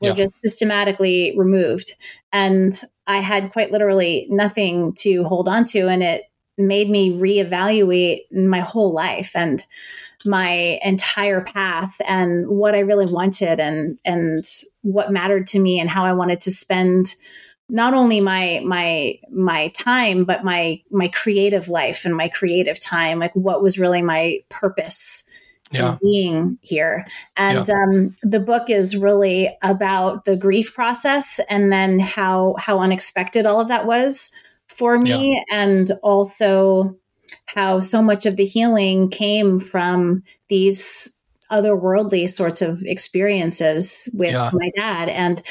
were 0.00 0.08
yeah. 0.08 0.14
just 0.14 0.40
systematically 0.40 1.34
removed. 1.36 1.94
And 2.32 2.80
I 3.06 3.18
had 3.18 3.52
quite 3.52 3.72
literally 3.72 4.26
nothing 4.30 4.92
to 4.98 5.24
hold 5.24 5.48
on 5.48 5.64
to. 5.66 5.88
And 5.88 6.02
it 6.02 6.24
made 6.58 6.88
me 6.90 7.10
reevaluate 7.10 8.30
my 8.32 8.60
whole 8.60 8.92
life 8.92 9.32
and 9.34 9.64
my 10.24 10.78
entire 10.82 11.40
path 11.40 11.94
and 12.06 12.48
what 12.48 12.74
I 12.74 12.80
really 12.80 13.06
wanted 13.06 13.60
and 13.60 13.98
and 14.04 14.44
what 14.82 15.10
mattered 15.10 15.46
to 15.48 15.58
me 15.58 15.80
and 15.80 15.90
how 15.90 16.04
I 16.04 16.12
wanted 16.12 16.40
to 16.40 16.50
spend 16.50 17.14
not 17.68 17.92
only 17.92 18.20
my 18.20 18.62
my 18.64 19.18
my 19.30 19.68
time 19.68 20.24
but 20.24 20.44
my 20.44 20.80
my 20.90 21.08
creative 21.08 21.68
life 21.68 22.04
and 22.04 22.16
my 22.16 22.28
creative 22.28 22.80
time 22.80 23.18
like 23.18 23.34
what 23.34 23.62
was 23.62 23.78
really 23.78 24.00
my 24.00 24.38
purpose 24.48 25.23
yeah. 25.74 25.96
being 26.00 26.58
here. 26.60 27.06
And 27.36 27.66
yeah. 27.66 27.74
um, 27.74 28.16
the 28.22 28.40
book 28.40 28.70
is 28.70 28.96
really 28.96 29.56
about 29.62 30.24
the 30.24 30.36
grief 30.36 30.74
process 30.74 31.40
and 31.48 31.72
then 31.72 31.98
how 31.98 32.56
how 32.58 32.78
unexpected 32.80 33.46
all 33.46 33.60
of 33.60 33.68
that 33.68 33.86
was 33.86 34.30
for 34.66 34.98
me, 34.98 35.32
yeah. 35.32 35.56
and 35.56 35.92
also 36.02 36.96
how 37.46 37.80
so 37.80 38.02
much 38.02 38.26
of 38.26 38.36
the 38.36 38.44
healing 38.44 39.10
came 39.10 39.60
from 39.60 40.22
these 40.48 41.18
otherworldly 41.50 42.28
sorts 42.28 42.62
of 42.62 42.82
experiences 42.84 44.08
with 44.12 44.32
my 44.52 44.70
dad 44.74 45.08
and 45.08 45.42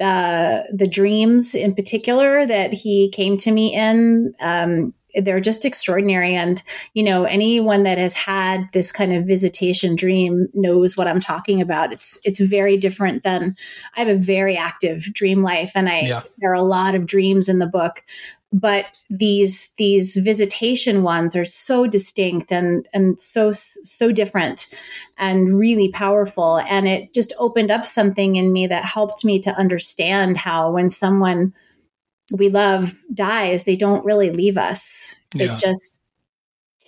uh, 0.00 0.62
the 0.72 0.86
dreams 0.86 1.54
in 1.54 1.74
particular 1.74 2.46
that 2.46 2.72
he 2.72 3.10
came 3.10 3.36
to 3.38 3.52
me 3.52 3.74
in 3.74 4.34
um, 4.40 4.94
they're 5.14 5.40
just 5.40 5.64
extraordinary. 5.64 6.34
And, 6.34 6.62
you 6.94 7.02
know, 7.02 7.24
anyone 7.24 7.82
that 7.82 7.98
has 7.98 8.14
had 8.14 8.68
this 8.72 8.92
kind 8.92 9.12
of 9.12 9.24
visitation 9.24 9.94
dream 9.96 10.48
knows 10.54 10.96
what 10.96 11.08
I'm 11.08 11.20
talking 11.20 11.60
about. 11.60 11.92
It's, 11.92 12.18
it's 12.24 12.40
very 12.40 12.76
different 12.76 13.22
than 13.22 13.56
I 13.96 14.00
have 14.00 14.08
a 14.08 14.18
very 14.18 14.56
active 14.56 15.02
dream 15.12 15.42
life. 15.42 15.72
And 15.74 15.88
I, 15.88 16.00
yeah. 16.00 16.22
there 16.38 16.50
are 16.50 16.54
a 16.54 16.62
lot 16.62 16.94
of 16.94 17.06
dreams 17.06 17.48
in 17.48 17.58
the 17.58 17.66
book, 17.66 18.02
but 18.52 18.86
these, 19.08 19.72
these 19.78 20.16
visitation 20.16 21.02
ones 21.02 21.34
are 21.34 21.44
so 21.44 21.86
distinct 21.86 22.52
and, 22.52 22.86
and 22.92 23.18
so, 23.18 23.50
so 23.52 24.12
different 24.12 24.66
and 25.18 25.58
really 25.58 25.90
powerful. 25.90 26.58
And 26.58 26.86
it 26.86 27.14
just 27.14 27.32
opened 27.38 27.70
up 27.70 27.86
something 27.86 28.36
in 28.36 28.52
me 28.52 28.66
that 28.66 28.84
helped 28.84 29.24
me 29.24 29.40
to 29.40 29.54
understand 29.54 30.36
how 30.36 30.72
when 30.72 30.90
someone 30.90 31.54
we 32.30 32.48
love 32.48 32.94
dies, 33.12 33.64
they 33.64 33.76
don't 33.76 34.04
really 34.04 34.30
leave 34.30 34.56
us. 34.56 35.14
Yeah. 35.34 35.54
It 35.54 35.58
just 35.58 35.92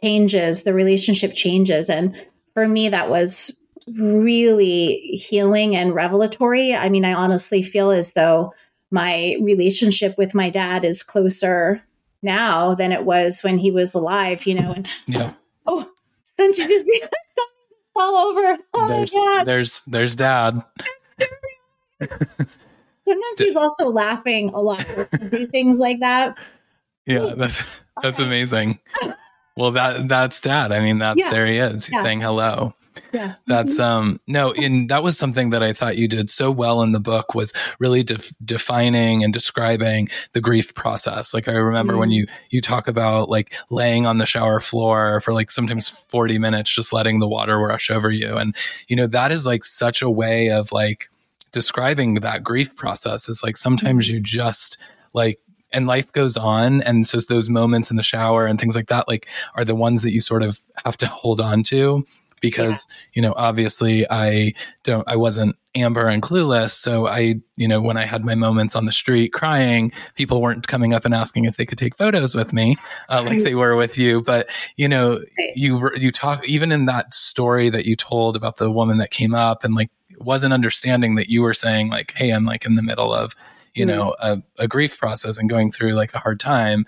changes, 0.02 0.64
the 0.64 0.74
relationship 0.74 1.34
changes. 1.34 1.90
And 1.90 2.14
for 2.52 2.68
me, 2.68 2.88
that 2.90 3.10
was 3.10 3.50
really 3.86 4.96
healing 5.12 5.76
and 5.76 5.94
revelatory. 5.94 6.74
I 6.74 6.88
mean, 6.88 7.04
I 7.04 7.12
honestly 7.12 7.62
feel 7.62 7.90
as 7.90 8.12
though 8.12 8.54
my 8.90 9.36
relationship 9.40 10.16
with 10.16 10.34
my 10.34 10.50
dad 10.50 10.84
is 10.84 11.02
closer 11.02 11.82
now 12.22 12.74
than 12.74 12.92
it 12.92 13.04
was 13.04 13.42
when 13.42 13.58
he 13.58 13.70
was 13.70 13.94
alive, 13.94 14.46
you 14.46 14.54
know. 14.54 14.72
And 14.72 14.88
yeah. 15.06 15.32
Oh, 15.66 15.88
since 16.36 16.58
you 16.58 16.84
see 16.84 17.02
all 17.96 18.16
over. 18.16 18.58
Oh 18.74 18.86
there's, 18.86 19.16
there's 19.46 19.82
there's 19.84 20.14
dad. 20.14 20.62
Sometimes 23.04 23.38
he's 23.38 23.56
also 23.56 23.90
laughing 23.90 24.50
a 24.54 24.62
lot 24.62 24.86
do 25.30 25.46
things 25.46 25.78
like 25.78 26.00
that. 26.00 26.38
Yeah, 27.06 27.34
that's 27.36 27.84
that's 28.02 28.18
okay. 28.18 28.26
amazing. 28.26 28.78
Well, 29.56 29.72
that 29.72 30.08
that's 30.08 30.40
dad. 30.40 30.72
I 30.72 30.80
mean, 30.80 30.98
that's 30.98 31.20
yeah. 31.20 31.30
there 31.30 31.46
he 31.46 31.58
is. 31.58 31.86
He's 31.86 31.94
yeah. 31.94 32.02
saying 32.02 32.22
hello. 32.22 32.74
Yeah. 33.12 33.34
That's 33.46 33.78
um 33.78 34.20
no, 34.26 34.52
and 34.52 34.88
that 34.88 35.02
was 35.02 35.18
something 35.18 35.50
that 35.50 35.62
I 35.62 35.72
thought 35.72 35.98
you 35.98 36.08
did 36.08 36.30
so 36.30 36.50
well 36.50 36.82
in 36.82 36.92
the 36.92 37.00
book 37.00 37.34
was 37.34 37.52
really 37.78 38.02
def- 38.02 38.34
defining 38.44 39.22
and 39.22 39.32
describing 39.32 40.08
the 40.32 40.40
grief 40.40 40.74
process. 40.74 41.34
Like 41.34 41.46
I 41.46 41.52
remember 41.52 41.94
mm. 41.94 41.98
when 41.98 42.10
you 42.10 42.26
you 42.50 42.60
talk 42.60 42.88
about 42.88 43.28
like 43.28 43.52
laying 43.70 44.06
on 44.06 44.18
the 44.18 44.26
shower 44.26 44.60
floor 44.60 45.20
for 45.20 45.34
like 45.34 45.50
sometimes 45.50 45.88
40 45.88 46.38
minutes 46.38 46.74
just 46.74 46.92
letting 46.92 47.18
the 47.18 47.28
water 47.28 47.58
rush 47.58 47.90
over 47.90 48.10
you 48.10 48.36
and 48.36 48.56
you 48.88 48.96
know 48.96 49.06
that 49.08 49.30
is 49.30 49.46
like 49.46 49.64
such 49.64 50.02
a 50.02 50.10
way 50.10 50.50
of 50.50 50.72
like 50.72 51.10
describing 51.54 52.14
that 52.16 52.44
grief 52.44 52.76
process 52.76 53.28
is 53.28 53.42
like 53.42 53.56
sometimes 53.56 54.06
mm-hmm. 54.06 54.16
you 54.16 54.20
just 54.20 54.76
like 55.14 55.38
and 55.72 55.86
life 55.86 56.12
goes 56.12 56.36
on 56.36 56.82
and 56.82 57.06
so 57.06 57.18
those 57.20 57.48
moments 57.48 57.90
in 57.90 57.96
the 57.96 58.02
shower 58.02 58.44
and 58.44 58.60
things 58.60 58.76
like 58.76 58.88
that 58.88 59.08
like 59.08 59.26
are 59.56 59.64
the 59.64 59.74
ones 59.74 60.02
that 60.02 60.12
you 60.12 60.20
sort 60.20 60.42
of 60.42 60.58
have 60.84 60.96
to 60.96 61.06
hold 61.06 61.40
on 61.40 61.62
to 61.62 62.04
because 62.40 62.86
yeah. 62.88 62.96
you 63.14 63.22
know 63.22 63.32
obviously 63.36 64.04
i 64.10 64.52
don't 64.82 65.08
i 65.08 65.16
wasn't 65.16 65.56
amber 65.76 66.08
and 66.08 66.22
clueless 66.22 66.70
so 66.70 67.06
i 67.06 67.34
you 67.56 67.66
know 67.66 67.80
when 67.80 67.96
i 67.96 68.04
had 68.04 68.24
my 68.24 68.34
moments 68.34 68.76
on 68.76 68.84
the 68.84 68.92
street 68.92 69.32
crying 69.32 69.90
people 70.14 70.42
weren't 70.42 70.66
coming 70.66 70.92
up 70.92 71.04
and 71.04 71.14
asking 71.14 71.46
if 71.46 71.56
they 71.56 71.64
could 71.64 71.78
take 71.78 71.96
photos 71.96 72.34
with 72.34 72.52
me 72.52 72.76
uh, 73.08 73.22
like 73.24 73.42
they 73.42 73.54
were 73.54 73.76
with 73.76 73.96
you 73.96 74.20
but 74.20 74.48
you 74.76 74.88
know 74.88 75.18
you 75.54 75.90
you 75.96 76.12
talk 76.12 76.46
even 76.46 76.70
in 76.70 76.84
that 76.84 77.14
story 77.14 77.70
that 77.70 77.86
you 77.86 77.96
told 77.96 78.36
about 78.36 78.58
the 78.58 78.70
woman 78.70 78.98
that 78.98 79.10
came 79.10 79.34
up 79.34 79.64
and 79.64 79.74
like 79.74 79.90
wasn't 80.18 80.53
understanding 80.53 81.14
that 81.16 81.29
you 81.29 81.42
were 81.42 81.55
saying 81.55 81.88
like, 81.88 82.12
Hey, 82.16 82.31
I'm 82.31 82.44
like 82.44 82.64
in 82.64 82.74
the 82.74 82.83
middle 82.83 83.12
of, 83.12 83.35
you 83.74 83.87
mm-hmm. 83.87 83.96
know, 83.96 84.16
a, 84.20 84.42
a, 84.59 84.68
grief 84.68 84.98
process 84.98 85.38
and 85.38 85.48
going 85.48 85.70
through 85.70 85.92
like 85.92 86.14
a 86.14 86.18
hard 86.18 86.40
time. 86.40 86.85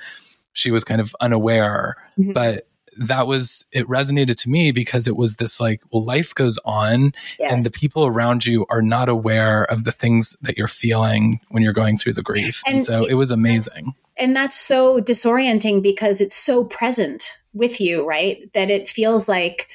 She 0.53 0.71
was 0.71 0.85
kind 0.85 1.01
of 1.01 1.15
unaware, 1.21 1.97
mm-hmm. 2.19 2.33
but 2.33 2.69
that 2.99 3.27
was, 3.27 3.67
it 3.73 3.87
resonated 3.89 4.37
to 4.37 4.49
me 4.49 4.73
because 4.73 5.07
it 5.07 5.17
was 5.17 5.37
this 5.37 5.61
like, 5.61 5.83
well, 5.93 6.03
life 6.03 6.35
goes 6.35 6.59
on 6.65 7.12
yes. 7.39 7.53
and 7.53 7.62
the 7.62 7.71
people 7.71 8.07
around 8.07 8.47
you 8.47 8.65
are 8.71 8.81
not 8.81 9.09
aware 9.09 9.65
of 9.65 9.85
the 9.85 9.93
things 9.93 10.35
that 10.41 10.57
you're 10.57 10.67
feeling 10.67 11.41
when 11.51 11.62
you're 11.62 11.75
going 11.75 11.99
through 11.99 12.15
the 12.15 12.23
grief. 12.23 12.62
And, 12.67 12.77
and 12.77 12.87
so 12.87 13.05
it, 13.05 13.12
it 13.12 13.15
was 13.15 13.31
amazing. 13.31 13.95
And 14.17 14.35
that's 14.35 14.57
so 14.57 14.99
disorienting 14.99 15.83
because 15.83 16.23
it's 16.23 16.37
so 16.37 16.65
present 16.65 17.37
with 17.53 17.83
you, 17.83 18.09
right? 18.09 18.51
That 18.55 18.71
it 18.71 18.89
feels 18.89 19.29
like, 19.29 19.69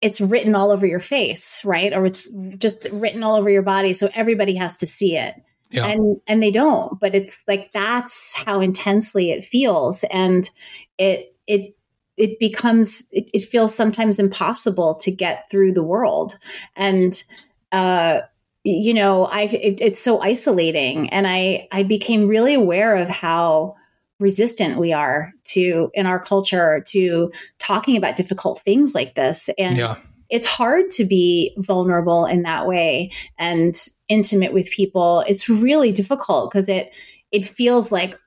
it's 0.00 0.20
written 0.20 0.54
all 0.54 0.70
over 0.70 0.86
your 0.86 1.00
face, 1.00 1.64
right? 1.64 1.92
Or 1.92 2.06
it's 2.06 2.30
just 2.58 2.88
written 2.92 3.22
all 3.22 3.36
over 3.36 3.50
your 3.50 3.62
body. 3.62 3.92
So 3.92 4.08
everybody 4.14 4.54
has 4.56 4.76
to 4.78 4.86
see 4.86 5.16
it. 5.16 5.34
Yeah. 5.70 5.86
And 5.86 6.20
and 6.26 6.42
they 6.42 6.50
don't, 6.50 6.98
but 6.98 7.14
it's 7.14 7.38
like 7.46 7.70
that's 7.72 8.34
how 8.34 8.60
intensely 8.60 9.30
it 9.30 9.44
feels. 9.44 10.04
And 10.04 10.50
it 10.98 11.36
it 11.46 11.76
it 12.16 12.38
becomes 12.40 13.08
it, 13.12 13.30
it 13.32 13.44
feels 13.44 13.74
sometimes 13.74 14.18
impossible 14.18 14.96
to 14.96 15.12
get 15.12 15.48
through 15.50 15.72
the 15.72 15.84
world. 15.84 16.38
And 16.74 17.22
uh 17.70 18.22
you 18.64 18.92
know, 18.92 19.24
I 19.24 19.42
it, 19.42 19.80
it's 19.80 20.00
so 20.00 20.20
isolating, 20.20 21.08
and 21.10 21.26
I 21.26 21.68
I 21.72 21.82
became 21.82 22.28
really 22.28 22.54
aware 22.54 22.96
of 22.96 23.08
how 23.08 23.76
resistant 24.20 24.78
we 24.78 24.92
are 24.92 25.32
to 25.44 25.90
in 25.94 26.06
our 26.06 26.20
culture 26.20 26.82
to 26.88 27.32
talking 27.58 27.96
about 27.96 28.16
difficult 28.16 28.62
things 28.62 28.94
like 28.94 29.14
this. 29.14 29.48
And 29.58 29.76
yeah. 29.76 29.96
it's 30.28 30.46
hard 30.46 30.90
to 30.92 31.04
be 31.04 31.54
vulnerable 31.58 32.26
in 32.26 32.42
that 32.42 32.66
way 32.66 33.10
and 33.38 33.76
intimate 34.08 34.52
with 34.52 34.70
people. 34.70 35.24
It's 35.26 35.48
really 35.48 35.92
difficult 35.92 36.50
because 36.50 36.68
it 36.68 36.94
it 37.32 37.48
feels 37.48 37.90
like 37.90 38.18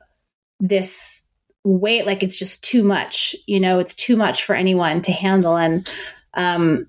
this 0.59 1.25
weight 1.65 2.05
like 2.05 2.23
it's 2.23 2.37
just 2.37 2.61
too 2.61 2.83
much 2.83 3.33
you 3.47 3.57
know 3.57 3.79
it's 3.79 3.93
too 3.93 4.17
much 4.17 4.43
for 4.43 4.53
anyone 4.53 5.01
to 5.01 5.11
handle. 5.11 5.55
And 5.55 5.89
um 6.33 6.87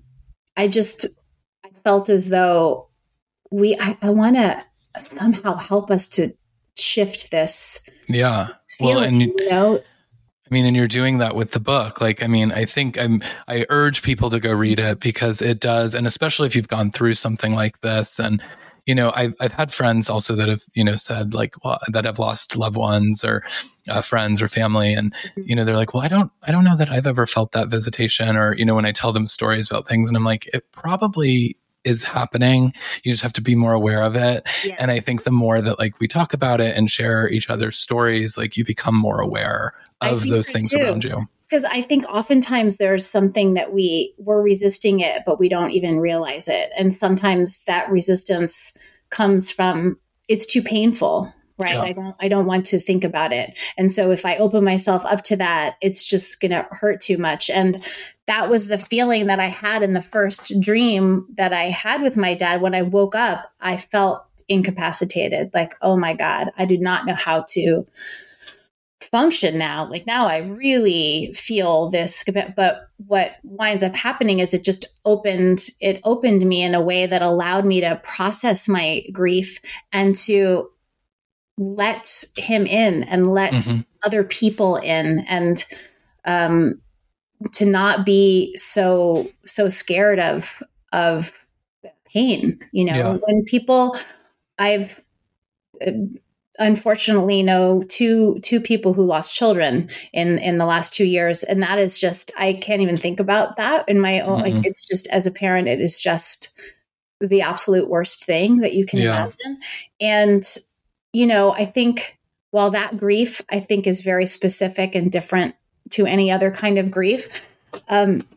i 0.57 0.67
just 0.67 1.05
i 1.63 1.69
felt 1.83 2.09
as 2.09 2.29
though 2.29 2.89
we 3.51 3.77
i, 3.79 3.97
I 4.01 4.09
want 4.09 4.35
to 4.35 4.63
somehow 4.99 5.55
help 5.55 5.91
us 5.91 6.07
to 6.09 6.33
shift 6.77 7.31
this 7.31 7.79
yeah 8.09 8.49
well 8.79 8.99
and 8.99 9.21
you 9.21 9.35
know 9.49 9.81
I 10.49 10.53
mean, 10.53 10.65
and 10.65 10.75
you're 10.75 10.87
doing 10.87 11.17
that 11.17 11.35
with 11.35 11.51
the 11.51 11.59
book. 11.59 11.99
Like, 11.99 12.21
I 12.21 12.27
mean, 12.27 12.51
I 12.51 12.65
think 12.65 12.99
I'm, 12.99 13.19
I 13.47 13.65
urge 13.69 14.03
people 14.03 14.29
to 14.29 14.39
go 14.39 14.51
read 14.51 14.77
it 14.77 14.99
because 14.99 15.41
it 15.41 15.59
does. 15.59 15.95
And 15.95 16.05
especially 16.05 16.45
if 16.45 16.55
you've 16.55 16.67
gone 16.67 16.91
through 16.91 17.15
something 17.15 17.53
like 17.53 17.81
this 17.81 18.19
and, 18.19 18.43
you 18.85 18.93
know, 18.93 19.11
I've, 19.15 19.33
I've 19.39 19.53
had 19.53 19.73
friends 19.73 20.07
also 20.07 20.35
that 20.35 20.47
have, 20.47 20.61
you 20.75 20.83
know, 20.83 20.95
said 20.95 21.33
like, 21.33 21.55
well, 21.63 21.79
that 21.91 22.05
have 22.05 22.19
lost 22.19 22.55
loved 22.55 22.77
ones 22.77 23.23
or 23.23 23.41
uh, 23.89 24.01
friends 24.01 24.39
or 24.39 24.47
family. 24.47 24.93
And, 24.93 25.11
mm-hmm. 25.15 25.41
you 25.45 25.55
know, 25.55 25.65
they're 25.65 25.75
like, 25.75 25.95
well, 25.95 26.03
I 26.03 26.07
don't, 26.07 26.31
I 26.43 26.51
don't 26.51 26.63
know 26.63 26.77
that 26.77 26.91
I've 26.91 27.07
ever 27.07 27.25
felt 27.25 27.53
that 27.53 27.69
visitation 27.69 28.37
or, 28.37 28.55
you 28.55 28.65
know, 28.65 28.75
when 28.75 28.85
I 28.85 28.91
tell 28.91 29.11
them 29.11 29.25
stories 29.25 29.67
about 29.67 29.87
things 29.87 30.09
and 30.09 30.15
I'm 30.15 30.23
like, 30.23 30.47
it 30.53 30.71
probably 30.71 31.57
is 31.85 32.03
happening. 32.03 32.73
You 33.03 33.13
just 33.13 33.23
have 33.23 33.33
to 33.33 33.41
be 33.41 33.55
more 33.55 33.73
aware 33.73 34.01
of 34.01 34.15
it. 34.15 34.47
And 34.79 34.91
I 34.91 34.99
think 34.99 35.23
the 35.23 35.31
more 35.31 35.61
that 35.61 35.79
like 35.79 35.99
we 35.99 36.07
talk 36.07 36.33
about 36.33 36.59
it 36.59 36.75
and 36.75 36.89
share 36.89 37.29
each 37.29 37.49
other's 37.49 37.77
stories, 37.77 38.37
like 38.37 38.57
you 38.57 38.65
become 38.65 38.95
more 38.95 39.21
aware 39.21 39.73
of 40.01 40.23
those 40.23 40.49
things 40.49 40.71
too. 40.71 40.79
around 40.79 41.03
you. 41.03 41.27
Because 41.47 41.63
I 41.63 41.83
think 41.83 42.05
oftentimes 42.05 42.77
there's 42.77 43.05
something 43.05 43.53
that 43.53 43.71
we 43.71 44.15
we're 44.17 44.41
resisting 44.41 44.99
it, 44.99 45.21
but 45.25 45.39
we 45.39 45.47
don't 45.47 45.71
even 45.71 45.99
realize 45.99 46.47
it. 46.47 46.71
And 46.75 46.93
sometimes 46.93 47.63
that 47.65 47.89
resistance 47.89 48.75
comes 49.11 49.51
from 49.51 49.99
it's 50.27 50.47
too 50.47 50.63
painful 50.63 51.31
right? 51.57 51.75
Yeah. 51.75 51.81
i 51.81 51.91
don't 51.91 52.15
i 52.19 52.27
don't 52.27 52.45
want 52.45 52.65
to 52.67 52.79
think 52.79 53.03
about 53.03 53.31
it. 53.33 53.57
And 53.77 53.91
so 53.91 54.11
if 54.11 54.25
i 54.25 54.37
open 54.37 54.63
myself 54.63 55.03
up 55.05 55.23
to 55.25 55.35
that 55.37 55.75
it's 55.81 56.03
just 56.03 56.39
going 56.39 56.51
to 56.51 56.67
hurt 56.71 57.01
too 57.01 57.17
much. 57.17 57.49
And 57.49 57.83
that 58.27 58.49
was 58.49 58.67
the 58.67 58.77
feeling 58.77 59.27
that 59.27 59.39
i 59.39 59.47
had 59.47 59.83
in 59.83 59.93
the 59.93 60.01
first 60.01 60.59
dream 60.59 61.25
that 61.37 61.53
i 61.53 61.69
had 61.69 62.01
with 62.01 62.15
my 62.15 62.33
dad. 62.33 62.61
When 62.61 62.75
i 62.75 62.81
woke 62.81 63.15
up 63.15 63.51
i 63.61 63.77
felt 63.77 64.25
incapacitated 64.47 65.49
like 65.53 65.73
oh 65.81 65.97
my 65.97 66.13
god 66.13 66.51
i 66.57 66.65
do 66.65 66.77
not 66.77 67.05
know 67.05 67.15
how 67.15 67.43
to 67.49 67.85
function 69.11 69.57
now. 69.57 69.89
Like 69.89 70.05
now 70.05 70.27
i 70.27 70.37
really 70.37 71.31
feel 71.33 71.89
this 71.89 72.23
but 72.55 72.89
what 73.07 73.35
winds 73.43 73.83
up 73.83 73.95
happening 73.95 74.39
is 74.39 74.53
it 74.53 74.63
just 74.63 74.85
opened 75.05 75.67
it 75.79 76.01
opened 76.03 76.45
me 76.45 76.63
in 76.63 76.75
a 76.75 76.81
way 76.81 77.05
that 77.05 77.21
allowed 77.21 77.65
me 77.65 77.81
to 77.81 78.01
process 78.03 78.67
my 78.67 79.03
grief 79.11 79.59
and 79.91 80.15
to 80.15 80.69
let 81.57 82.23
him 82.35 82.65
in 82.65 83.03
and 83.03 83.31
let 83.31 83.53
mm-hmm. 83.53 83.81
other 84.03 84.23
people 84.23 84.77
in 84.77 85.19
and 85.19 85.65
um, 86.25 86.81
to 87.53 87.65
not 87.65 88.05
be 88.05 88.55
so 88.57 89.29
so 89.45 89.67
scared 89.67 90.19
of 90.19 90.61
of 90.91 91.31
pain 92.05 92.59
you 92.71 92.85
know 92.85 92.95
yeah. 92.95 93.17
when 93.25 93.43
people 93.43 93.97
i've 94.57 95.01
uh, 95.85 95.91
unfortunately 96.57 97.43
know 97.43 97.83
two 97.89 98.39
two 98.41 98.61
people 98.61 98.93
who 98.93 99.05
lost 99.05 99.35
children 99.35 99.89
in 100.13 100.37
in 100.39 100.57
the 100.57 100.65
last 100.65 100.93
two 100.93 101.03
years 101.05 101.43
and 101.43 101.61
that 101.61 101.77
is 101.77 101.99
just 101.99 102.31
i 102.37 102.53
can't 102.53 102.81
even 102.81 102.97
think 102.97 103.19
about 103.19 103.57
that 103.57 103.87
in 103.89 103.99
my 103.99 104.21
own 104.21 104.41
mm-hmm. 104.41 104.57
like 104.57 104.65
it's 104.65 104.85
just 104.85 105.07
as 105.07 105.25
a 105.25 105.31
parent 105.31 105.67
it 105.67 105.81
is 105.81 105.99
just 105.99 106.51
the 107.19 107.41
absolute 107.41 107.89
worst 107.89 108.25
thing 108.25 108.59
that 108.59 108.73
you 108.73 108.85
can 108.85 108.99
yeah. 108.99 109.23
imagine 109.23 109.59
and 109.99 110.57
you 111.15 111.25
know, 111.25 111.53
I 111.53 111.63
think 111.63 112.17
while 112.51 112.71
that 112.71 112.97
grief, 112.97 113.41
I 113.49 113.61
think, 113.61 113.87
is 113.87 114.01
very 114.01 114.25
specific 114.25 114.95
and 114.95 115.09
different 115.09 115.55
to 115.91 116.05
any 116.05 116.29
other 116.29 116.51
kind 116.51 116.77
of 116.77 116.91
grief, 116.91 117.47
um, 117.87 118.27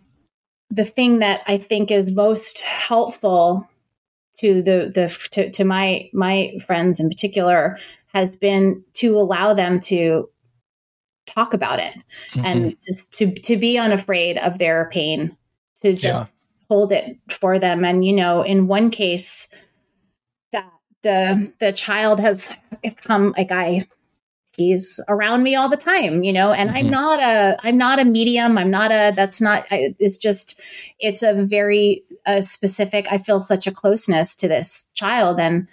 the 0.71 0.85
thing 0.85 1.19
that 1.19 1.43
I 1.49 1.59
think 1.59 1.91
is 1.91 2.09
most 2.09 2.61
helpful 2.61 3.69
to 4.39 4.63
the 4.63 4.93
the 4.95 5.29
to, 5.33 5.51
to 5.51 5.65
my 5.65 6.09
my 6.13 6.53
friends 6.65 7.01
in 7.01 7.09
particular 7.09 7.79
has 8.15 8.37
been 8.37 8.85
to 8.95 9.19
allow 9.19 9.55
them 9.55 9.81
to 9.81 10.31
talk 11.27 11.55
about 11.55 11.81
it 11.81 11.95
mm-hmm. 12.31 12.45
and 12.45 12.77
to 13.11 13.35
to 13.35 13.57
be 13.57 13.77
unafraid 13.77 14.39
of 14.39 14.59
their 14.59 14.89
pain 14.93 15.37
to 15.83 15.95
just 15.95 16.49
yeah. 16.49 16.67
hold 16.69 16.93
it 16.93 17.19
for 17.29 17.59
them 17.59 17.85
and 17.85 18.05
you 18.05 18.13
know 18.13 18.43
in 18.43 18.69
one 18.69 18.91
case 18.91 19.53
the 21.09 21.53
the 21.59 21.73
child 21.73 22.21
has 22.21 22.55
come 23.03 23.35
like 23.37 23.51
I 23.51 23.89
he's 24.59 25.01
around 25.09 25.43
me 25.43 25.55
all 25.55 25.69
the 25.69 25.77
time 25.77 26.23
you 26.23 26.33
know 26.33 26.53
and 26.53 26.69
mm-hmm. 26.69 26.79
i'm 26.79 26.91
not 26.91 27.21
a 27.21 27.57
i'm 27.63 27.79
not 27.79 27.99
a 28.01 28.05
medium 28.05 28.59
i'm 28.59 28.71
not 28.71 28.91
a 28.91 29.13
that's 29.15 29.41
not 29.41 29.65
I, 29.71 29.95
it's 29.99 30.19
just 30.19 30.61
it's 30.99 31.23
a 31.23 31.33
very 31.33 32.03
uh, 32.27 32.41
specific 32.41 33.07
i 33.11 33.19
feel 33.19 33.41
such 33.41 33.67
a 33.67 33.73
closeness 33.73 34.35
to 34.37 34.49
this 34.49 34.89
child 34.95 35.41
and 35.41 35.69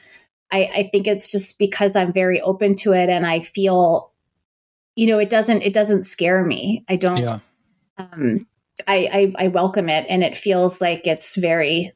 I, 0.51 0.69
I 0.73 0.89
think 0.91 1.07
it's 1.07 1.31
just 1.31 1.57
because 1.57 1.95
i'm 1.95 2.13
very 2.13 2.39
open 2.41 2.75
to 2.75 2.93
it 2.93 3.09
and 3.09 3.25
i 3.25 3.39
feel 3.39 4.11
you 4.95 5.07
know 5.07 5.17
it 5.17 5.31
doesn't 5.31 5.63
it 5.63 5.73
doesn't 5.73 6.03
scare 6.03 6.45
me 6.45 6.85
i 6.87 6.95
don't 6.95 7.17
yeah. 7.17 7.39
um 7.97 8.45
I, 8.87 9.33
I 9.39 9.45
i 9.45 9.47
welcome 9.47 9.89
it 9.89 10.05
and 10.09 10.23
it 10.23 10.37
feels 10.37 10.79
like 10.79 11.07
it's 11.07 11.35
very 11.35 11.91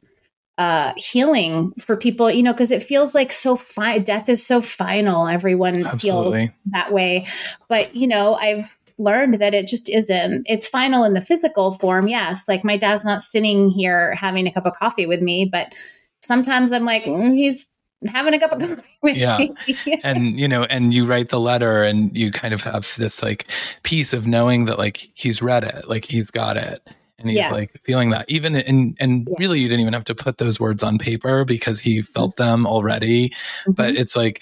uh, 0.59 0.93
healing 0.97 1.71
for 1.79 1.95
people, 1.95 2.29
you 2.29 2.43
know, 2.43 2.51
because 2.51 2.71
it 2.71 2.83
feels 2.83 3.15
like 3.15 3.31
so 3.31 3.55
fine. 3.55 4.03
Death 4.03 4.27
is 4.27 4.45
so 4.45 4.61
final. 4.61 5.25
Everyone 5.25 5.85
Absolutely. 5.85 6.47
feels 6.47 6.57
that 6.65 6.91
way. 6.91 7.25
But, 7.69 7.95
you 7.95 8.05
know, 8.07 8.35
I've 8.35 8.69
learned 8.97 9.35
that 9.35 9.53
it 9.53 9.69
just 9.69 9.89
isn't. 9.89 10.45
It's 10.47 10.67
final 10.67 11.05
in 11.05 11.13
the 11.13 11.21
physical 11.21 11.75
form, 11.75 12.09
yes. 12.09 12.49
Like 12.49 12.65
my 12.65 12.75
dad's 12.75 13.05
not 13.05 13.23
sitting 13.23 13.69
here 13.69 14.13
having 14.15 14.47
a 14.47 14.51
cup 14.51 14.65
of 14.65 14.73
coffee 14.73 15.05
with 15.05 15.21
me, 15.21 15.45
but 15.49 15.73
sometimes 16.21 16.73
I'm 16.73 16.83
like, 16.83 17.05
mm, 17.05 17.33
he's 17.33 17.73
having 18.07 18.33
a 18.33 18.39
cup 18.39 18.51
of 18.51 18.59
coffee 18.59 18.97
with 19.01 19.15
yeah. 19.15 19.37
me. 19.37 19.55
and 20.03 20.37
you 20.37 20.49
know, 20.49 20.65
and 20.65 20.93
you 20.93 21.05
write 21.05 21.29
the 21.29 21.39
letter 21.39 21.83
and 21.83 22.15
you 22.17 22.31
kind 22.31 22.53
of 22.53 22.63
have 22.63 22.93
this 22.97 23.23
like 23.23 23.47
piece 23.83 24.13
of 24.13 24.27
knowing 24.27 24.65
that 24.65 24.77
like 24.77 25.09
he's 25.13 25.41
read 25.41 25.63
it, 25.63 25.87
like 25.87 26.03
he's 26.03 26.31
got 26.31 26.57
it 26.57 26.85
and 27.19 27.29
he's 27.29 27.37
yes. 27.37 27.51
like 27.51 27.71
feeling 27.81 28.09
that 28.11 28.25
even 28.29 28.55
and 28.55 28.95
and 28.99 29.27
yes. 29.29 29.39
really 29.39 29.59
you 29.59 29.67
didn't 29.67 29.81
even 29.81 29.93
have 29.93 30.03
to 30.03 30.15
put 30.15 30.37
those 30.37 30.59
words 30.59 30.83
on 30.83 30.97
paper 30.97 31.45
because 31.45 31.79
he 31.79 32.01
felt 32.01 32.35
mm-hmm. 32.35 32.43
them 32.43 32.67
already 32.67 33.29
mm-hmm. 33.29 33.71
but 33.73 33.95
it's 33.95 34.15
like 34.15 34.41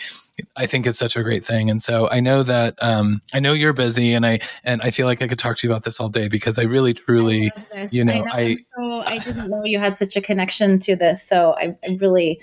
i 0.56 0.66
think 0.66 0.86
it's 0.86 1.00
such 1.00 1.16
a 1.16 1.24
great 1.24 1.44
thing 1.44 1.70
and 1.70 1.82
so 1.82 2.10
i 2.10 2.20
know 2.20 2.44
that 2.44 2.76
um 2.82 3.22
i 3.34 3.40
know 3.40 3.54
you're 3.54 3.74
busy 3.74 4.14
and 4.14 4.26
i 4.26 4.40
and 4.64 4.82
i 4.82 4.92
feel 4.92 5.06
like 5.06 5.22
i 5.22 5.28
could 5.28 5.40
talk 5.40 5.58
to 5.58 5.68
you 5.68 5.72
about 5.72 5.84
this 5.84 6.00
all 6.00 6.10
day 6.10 6.28
because 6.28 6.60
i 6.60 6.64
really 6.64 6.94
truly 6.94 7.52
I 7.74 7.88
you 7.92 8.06
know 8.06 8.14
i, 8.14 8.20
know, 8.20 8.32
I 8.32 8.56
so 8.56 9.02
i 9.02 9.18
didn't 9.20 9.50
know 9.50 9.64
you 9.64 9.80
had 9.80 9.98
such 9.98 10.16
a 10.16 10.22
connection 10.22 10.80
to 10.80 10.96
this 10.96 11.24
so 11.24 11.56
i, 11.58 11.76
I 11.88 11.98
really 12.00 12.40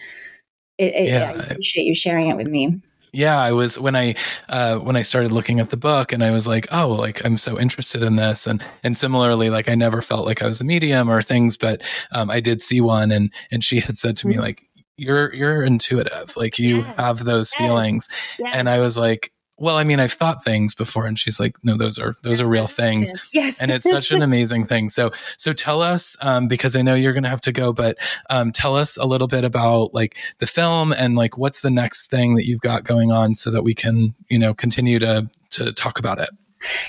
it, 0.76 0.92
it, 0.94 1.06
yeah. 1.06 1.30
I 1.30 1.42
appreciate 1.44 1.84
you 1.84 1.94
sharing 1.94 2.28
it 2.30 2.36
with 2.36 2.48
me 2.48 2.80
yeah, 3.14 3.38
I 3.40 3.52
was 3.52 3.78
when 3.78 3.94
I 3.94 4.14
uh, 4.48 4.76
when 4.76 4.96
I 4.96 5.02
started 5.02 5.32
looking 5.32 5.60
at 5.60 5.70
the 5.70 5.76
book, 5.76 6.12
and 6.12 6.22
I 6.22 6.30
was 6.30 6.48
like, 6.48 6.66
oh, 6.72 6.88
like 6.88 7.24
I'm 7.24 7.36
so 7.36 7.58
interested 7.58 8.02
in 8.02 8.16
this, 8.16 8.46
and 8.46 8.64
and 8.82 8.96
similarly, 8.96 9.50
like 9.50 9.68
I 9.68 9.74
never 9.74 10.02
felt 10.02 10.26
like 10.26 10.42
I 10.42 10.46
was 10.46 10.60
a 10.60 10.64
medium 10.64 11.10
or 11.10 11.22
things, 11.22 11.56
but 11.56 11.82
um, 12.12 12.30
I 12.30 12.40
did 12.40 12.60
see 12.60 12.80
one, 12.80 13.12
and 13.12 13.32
and 13.50 13.62
she 13.62 13.80
had 13.80 13.96
said 13.96 14.16
to 14.18 14.26
me 14.26 14.34
mm-hmm. 14.34 14.42
like, 14.42 14.62
you're 14.96 15.32
you're 15.34 15.62
intuitive, 15.62 16.36
like 16.36 16.58
you 16.58 16.78
yes. 16.78 16.96
have 16.96 17.24
those 17.24 17.52
yes. 17.52 17.58
feelings, 17.58 18.08
yes. 18.38 18.54
and 18.54 18.68
I 18.68 18.80
was 18.80 18.98
like, 18.98 19.30
well, 19.56 19.76
I 19.76 19.84
mean, 19.84 20.00
I've 20.00 20.12
thought 20.12 20.44
things 20.44 20.74
before. 20.74 21.06
And 21.06 21.18
she's 21.18 21.38
like, 21.38 21.56
no, 21.62 21.76
those 21.76 21.98
are, 21.98 22.14
those 22.22 22.40
are 22.40 22.46
real 22.46 22.66
things. 22.66 23.30
Yes. 23.32 23.60
and 23.60 23.70
it's 23.70 23.88
such 23.88 24.10
an 24.10 24.22
amazing 24.30 24.64
thing. 24.64 24.88
So, 24.88 25.10
so 25.36 25.52
tell 25.52 25.80
us, 25.80 26.16
um, 26.20 26.48
because 26.48 26.76
I 26.76 26.82
know 26.82 26.94
you're 26.94 27.12
going 27.12 27.22
to 27.22 27.28
have 27.28 27.40
to 27.42 27.52
go, 27.52 27.72
but, 27.72 27.96
um, 28.30 28.50
tell 28.50 28.76
us 28.76 28.96
a 28.96 29.04
little 29.04 29.28
bit 29.28 29.44
about 29.44 29.94
like 29.94 30.16
the 30.38 30.46
film 30.46 30.92
and 30.92 31.14
like, 31.14 31.38
what's 31.38 31.60
the 31.60 31.70
next 31.70 32.10
thing 32.10 32.34
that 32.34 32.46
you've 32.46 32.60
got 32.60 32.84
going 32.84 33.12
on 33.12 33.34
so 33.34 33.50
that 33.50 33.62
we 33.62 33.74
can, 33.74 34.14
you 34.28 34.38
know, 34.38 34.54
continue 34.54 34.98
to, 34.98 35.30
to 35.50 35.72
talk 35.72 35.98
about 36.00 36.18
it. 36.18 36.30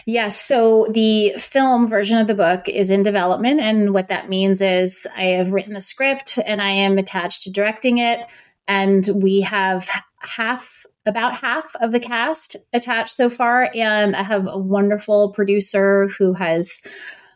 Yes. 0.06 0.39
So 0.39 0.88
the 0.89 1.34
film 1.38 1.88
version 1.88 2.17
of 2.17 2.28
the 2.28 2.36
book 2.36 2.67
is 2.67 2.89
in 2.89 3.04
development. 3.04 3.60
And 3.60 3.93
what 3.93 4.08
that 4.08 4.30
means 4.30 4.62
is 4.62 5.08
I 5.15 5.23
have 5.23 5.51
written 5.51 5.73
the 5.73 5.82
script 5.82 6.39
and 6.45 6.62
I 6.62 6.69
am 6.69 6.97
attached 6.97 7.43
to 7.43 7.51
directing 7.51 7.97
it. 7.97 8.25
And 8.67 9.08
we 9.21 9.41
have 9.41 9.89
half 10.19 10.85
about 11.06 11.36
half 11.36 11.76
of 11.82 11.91
the 11.91 12.00
cast 12.00 12.56
attached 12.74 13.13
so 13.13 13.30
far. 13.30 13.70
And 13.76 14.15
I 14.15 14.24
have 14.24 14.48
a 14.48 14.58
wonderful 14.58 15.32
producer 15.32 16.08
who 16.18 16.34
has 16.34 16.82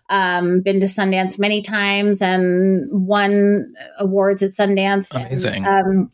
um, 0.10 0.62
been 0.62 0.79
to 0.79 0.88
Sundance 0.88 1.39
many 1.39 1.62
times 1.62 2.21
and 2.21 2.88
won 2.91 3.73
awards 3.99 4.41
at 4.41 4.51
Sundance. 4.51 5.13
Amazing. 5.13 5.65
And, 5.65 5.88
um, 5.88 6.12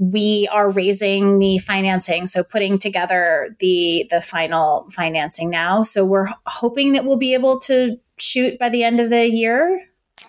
we 0.00 0.48
are 0.50 0.70
raising 0.70 1.38
the 1.38 1.58
financing 1.58 2.26
so 2.26 2.42
putting 2.42 2.78
together 2.78 3.54
the 3.60 4.06
the 4.10 4.22
final 4.22 4.88
financing 4.90 5.50
now 5.50 5.82
so 5.82 6.06
we're 6.06 6.28
hoping 6.46 6.94
that 6.94 7.04
we'll 7.04 7.18
be 7.18 7.34
able 7.34 7.58
to 7.60 7.98
shoot 8.16 8.58
by 8.58 8.70
the 8.70 8.82
end 8.82 8.98
of 8.98 9.10
the 9.10 9.28
year 9.28 9.78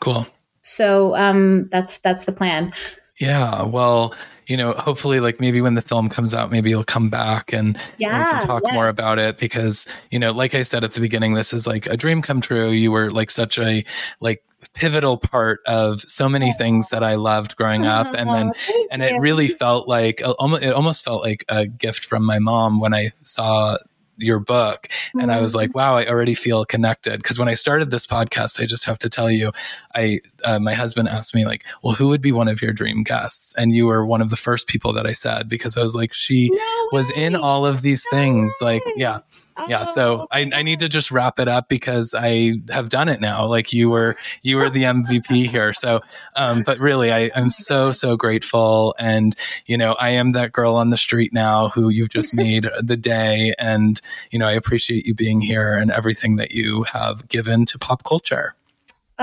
cool 0.02 0.28
so 0.62 1.16
um 1.16 1.70
that's 1.72 2.00
that's 2.00 2.26
the 2.26 2.34
plan 2.34 2.74
yeah 3.18 3.64
well 3.64 4.14
you 4.52 4.58
know 4.58 4.74
hopefully 4.74 5.22
like 5.22 5.40
maybe 5.40 5.62
when 5.62 5.76
the 5.76 5.82
film 5.82 6.10
comes 6.10 6.34
out 6.34 6.52
maybe 6.52 6.70
you'll 6.70 6.84
come 6.84 7.10
back 7.10 7.54
and, 7.54 7.78
yeah, 7.98 8.14
and 8.14 8.26
we 8.26 8.32
can 8.32 8.48
talk 8.48 8.64
yes. 8.66 8.74
more 8.74 8.90
about 8.90 9.18
it 9.18 9.38
because 9.38 9.88
you 10.12 10.20
know 10.20 10.32
like 10.32 10.54
i 10.54 10.62
said 10.62 10.84
at 10.84 10.92
the 10.92 11.00
beginning 11.00 11.34
this 11.36 11.54
is 11.54 11.66
like 11.66 11.88
a 11.88 11.96
dream 11.96 12.22
come 12.22 12.42
true 12.42 12.70
you 12.70 12.92
were 12.92 13.10
like 13.12 13.32
such 13.32 13.58
a 13.58 13.84
like 14.20 14.44
pivotal 14.74 15.18
part 15.18 15.62
of 15.66 16.02
so 16.02 16.30
many 16.30 16.54
things 16.54 16.90
that 16.90 17.04
I 17.04 17.16
loved 17.16 17.56
growing 17.56 17.86
up. 17.86 18.08
And 18.22 18.30
then, 18.30 18.52
and 18.92 19.02
it 19.02 19.20
really 19.20 19.48
felt 19.48 19.88
like, 19.88 20.22
uh, 20.22 20.32
almost, 20.38 20.62
it 20.62 20.74
almost 20.74 21.04
felt 21.04 21.24
like 21.24 21.44
a 21.50 21.66
gift 21.66 22.06
from 22.06 22.24
my 22.24 22.38
mom 22.38 22.80
when 22.80 22.94
I 22.94 23.10
saw 23.24 23.78
your 24.18 24.40
book. 24.40 24.88
And 25.20 25.32
i 25.32 25.42
was 25.42 25.56
like 25.56 25.74
wow 25.76 25.98
i 25.98 26.06
already 26.06 26.36
feel 26.36 26.66
connected. 26.66 27.18
Because 27.22 27.40
when 27.40 27.48
i 27.48 27.54
started 27.54 27.92
this 27.92 28.06
podcast 28.06 28.62
i 28.62 28.66
just 28.66 28.86
have 28.86 29.00
to 29.00 29.10
tell 29.10 29.30
you 29.32 29.52
i 29.96 30.20
uh, 30.46 30.60
my 30.60 30.74
husband 30.74 31.08
asked 31.08 31.34
me 31.36 31.46
like 31.46 31.64
well 31.84 31.94
who 31.94 32.08
would 32.10 32.22
be 32.22 32.32
one 32.32 32.48
of 32.48 32.62
your 32.62 32.74
dream 32.74 33.04
guests? 33.04 33.56
And 33.58 33.74
you 33.76 33.88
were 33.88 34.06
one 34.06 34.22
of 34.22 34.30
the 34.30 34.38
first 34.38 34.68
people 34.68 34.94
that 34.94 35.06
i 35.06 35.14
said 35.14 35.50
because 35.50 35.78
i 35.78 35.82
was 35.82 35.96
like 35.96 36.14
she 36.14 36.50
No 36.52 36.88
was 36.92 37.12
in 37.12 37.36
all 37.36 37.66
of 37.66 37.82
these 37.82 38.06
No 38.12 38.18
things. 38.18 38.58
Like 38.62 38.86
way. 38.86 38.94
yeah. 38.98 39.20
Yeah 39.68 39.82
Oh, 39.82 39.86
so 39.86 40.28
I, 40.32 40.50
I 40.54 40.64
need 40.64 40.80
to 40.80 40.90
just 40.90 41.12
wrap 41.12 41.38
it 41.38 41.48
up 41.48 41.70
because 41.70 42.16
i 42.18 42.54
have 42.70 42.90
done 42.90 43.10
it 43.10 43.22
now. 43.22 43.46
Like 43.46 43.74
you 43.74 43.90
were 43.90 44.16
you 44.42 44.58
were 44.58 44.70
the 44.70 44.84
mvp 44.84 45.48
here. 45.50 45.74
So 45.74 46.02
um 46.36 46.64
but 46.66 46.80
really 46.80 47.12
i 47.12 47.30
i'm 47.36 47.50
so 47.50 47.92
so 47.92 48.18
grateful. 48.18 48.96
And 48.98 49.36
you 49.66 49.78
know 49.78 49.94
i 49.94 50.10
am 50.12 50.32
that 50.32 50.52
girl 50.52 50.76
on 50.76 50.90
the 50.90 50.98
street 50.98 51.32
now 51.34 51.70
who 51.70 51.90
you've 51.90 52.10
just 52.10 52.34
made 52.34 52.68
the 52.82 52.98
day. 52.98 53.54
And 53.60 54.01
you 54.32 54.40
know 54.40 54.48
i 54.48 54.52
appreciate 54.54 55.06
you 55.06 55.14
being 55.14 55.42
here 55.42 55.74
and 55.74 55.92
everything 55.92 56.36
that 56.38 56.52
you 56.52 56.84
have 56.84 57.28
given 57.28 57.66
to 57.66 57.78
pop 57.80 58.04
culture 58.04 58.56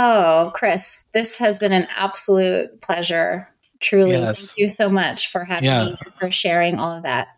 Oh, 0.01 0.53
Chris, 0.55 1.03
this 1.12 1.38
has 1.38 1.59
been 1.59 1.73
an 1.73 1.88
absolute 1.97 2.81
pleasure. 2.83 3.49
Truly. 3.81 4.12
Yes. 4.12 4.51
Thank 4.55 4.59
you 4.59 4.71
so 4.71 4.88
much 4.88 5.29
for 5.33 5.45
having 5.45 5.64
Yeah. 5.64 5.85
me 5.87 5.97
for 6.21 6.31
sharing 6.31 6.79
all 6.79 6.93
of 6.97 7.03
that. 7.03 7.29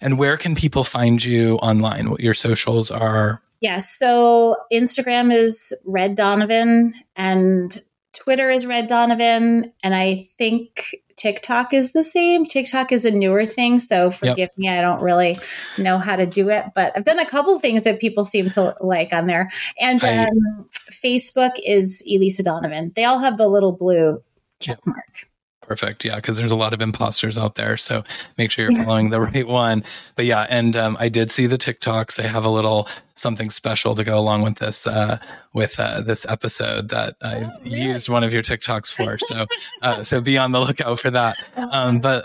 and 0.00 0.18
where 0.18 0.38
can 0.38 0.54
people 0.54 0.82
find 0.82 1.22
you 1.22 1.56
online 1.56 2.08
what 2.10 2.20
your 2.20 2.32
socials 2.32 2.90
are 2.90 3.42
Yes. 3.60 3.90
so 3.98 4.56
Instagram 4.72 5.30
is 5.30 5.74
Red 5.84 6.14
Donovan 6.14 6.94
and 7.16 7.82
Twitter 8.16 8.50
is 8.50 8.66
Red 8.66 8.86
Donovan. 8.88 9.72
And 9.82 9.94
I 9.94 10.26
think 10.38 10.96
TikTok 11.16 11.72
is 11.72 11.92
the 11.92 12.04
same. 12.04 12.44
TikTok 12.44 12.92
is 12.92 13.04
a 13.04 13.10
newer 13.10 13.46
thing. 13.46 13.78
So 13.78 14.10
forgive 14.10 14.50
me, 14.58 14.68
I 14.68 14.80
don't 14.80 15.00
really 15.00 15.38
know 15.78 15.98
how 15.98 16.16
to 16.16 16.26
do 16.26 16.48
it, 16.50 16.66
but 16.74 16.92
I've 16.96 17.04
done 17.04 17.18
a 17.18 17.26
couple 17.26 17.58
things 17.58 17.82
that 17.82 18.00
people 18.00 18.24
seem 18.24 18.50
to 18.50 18.74
like 18.80 19.12
on 19.12 19.26
there. 19.26 19.50
And 19.80 20.02
I- 20.04 20.24
um, 20.26 20.68
Facebook 21.02 21.52
is 21.64 22.02
Elisa 22.06 22.42
Donovan. 22.42 22.92
They 22.96 23.04
all 23.04 23.18
have 23.18 23.38
the 23.38 23.48
little 23.48 23.72
blue 23.72 24.22
check 24.60 24.78
mark. 24.86 25.28
Perfect. 25.66 26.04
Yeah, 26.04 26.16
because 26.16 26.36
there's 26.38 26.52
a 26.52 26.56
lot 26.56 26.72
of 26.72 26.80
imposters 26.80 27.36
out 27.36 27.56
there. 27.56 27.76
So 27.76 28.04
make 28.38 28.50
sure 28.52 28.70
you're 28.70 28.84
following 28.84 29.10
the 29.10 29.20
right 29.32 29.46
one. 29.46 29.82
But 30.14 30.24
yeah, 30.26 30.46
and 30.48 30.76
um, 30.76 30.96
I 31.00 31.08
did 31.08 31.30
see 31.30 31.46
the 31.46 31.58
TikToks. 31.58 32.22
I 32.22 32.28
have 32.28 32.44
a 32.44 32.48
little 32.48 32.88
something 33.14 33.50
special 33.50 33.94
to 33.96 34.04
go 34.04 34.16
along 34.18 34.42
with 34.42 34.56
this 34.58 34.86
uh, 34.86 35.18
with 35.52 35.80
uh, 35.80 36.02
this 36.02 36.24
episode 36.28 36.90
that 36.90 37.16
I 37.20 37.44
Oh, 37.44 37.50
really? 37.64 37.80
used 37.82 38.08
one 38.08 38.22
of 38.22 38.32
your 38.32 38.42
TikToks 38.42 38.94
for. 38.94 39.18
So 39.18 39.46
uh, 39.82 40.02
so 40.04 40.20
be 40.20 40.38
on 40.38 40.52
the 40.52 40.60
lookout 40.60 41.00
for 41.00 41.10
that. 41.10 41.36
Um, 41.56 41.98
but 42.00 42.24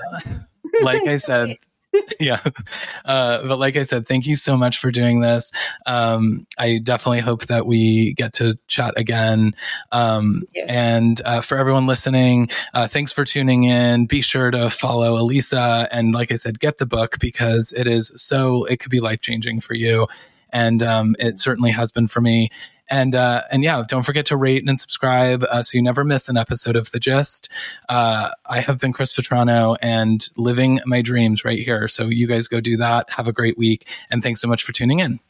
like 0.84 1.02
I 1.08 1.18
said, 1.18 1.58
yeah. 2.20 2.40
Uh, 3.06 3.46
but 3.48 3.60
like 3.60 3.76
I 3.76 3.84
said, 3.84 4.08
thank 4.08 4.26
you 4.26 4.36
so 4.36 4.56
much 4.58 4.78
for 4.78 4.92
doing 4.92 5.22
this. 5.22 5.52
Um, 5.86 6.46
I 6.58 6.80
definitely 6.82 7.20
hope 7.20 7.46
that 7.48 7.66
we 7.66 8.14
get 8.14 8.34
to 8.34 8.58
chat 8.68 8.94
again. 8.98 9.54
Um, 9.92 10.44
and 10.68 11.22
uh, 11.26 11.42
for 11.42 11.58
everyone 11.58 11.88
listening, 11.88 12.48
uh, 12.74 12.88
thanks 12.88 13.12
for 13.12 13.26
tuning 13.26 13.64
in. 13.64 14.06
Be 14.06 14.22
sure 14.22 14.52
to 14.52 14.70
follow 14.70 15.18
Elisa. 15.18 15.88
And 15.92 16.14
like 16.14 16.32
I 16.32 16.36
said, 16.36 16.60
get 16.60 16.78
the 16.78 16.86
book 16.86 17.20
because 17.20 17.74
it 17.74 17.88
is 17.88 18.12
so, 18.16 18.66
it 18.66 18.80
could 18.80 18.92
be 18.92 19.00
life 19.00 19.22
changing 19.22 19.60
for 19.60 19.74
you. 19.74 20.08
And 20.52 20.84
um, 20.84 21.16
it 21.20 21.40
certainly 21.40 21.72
has 21.72 21.92
been 21.92 22.08
for 22.08 22.22
me. 22.22 22.50
And 22.90 23.16
uh, 23.16 23.44
and 23.50 23.64
yeah, 23.64 23.84
don't 23.88 24.04
forget 24.04 24.26
to 24.28 24.36
rate 24.36 24.68
and 24.68 24.78
subscribe 24.78 25.46
uh, 25.50 25.64
so 25.64 25.78
you 25.78 25.82
never 25.82 26.04
miss 26.04 26.28
an 26.28 26.36
episode 26.36 26.76
of 26.76 26.92
The 26.92 27.00
Gist. 27.00 27.48
Uh, 27.88 28.32
I 28.46 28.60
have 28.60 28.80
been 28.80 28.92
Chris 28.92 29.14
Vetrano 29.14 29.78
and 29.82 30.28
living 30.36 30.82
my 30.86 31.02
dreams 31.02 31.46
right 31.46 31.60
here. 31.60 31.88
So 31.88 32.08
you 32.08 32.28
guys 32.28 32.50
go 32.50 32.60
do 32.60 32.76
that. 32.78 33.10
Have 33.12 33.30
a 33.30 33.34
great 33.34 33.58
week. 33.58 33.88
And 34.10 34.22
thanks 34.22 34.42
so 34.42 34.48
much 34.50 34.64
for 34.64 34.74
tuning 34.74 35.00
in. 35.00 35.22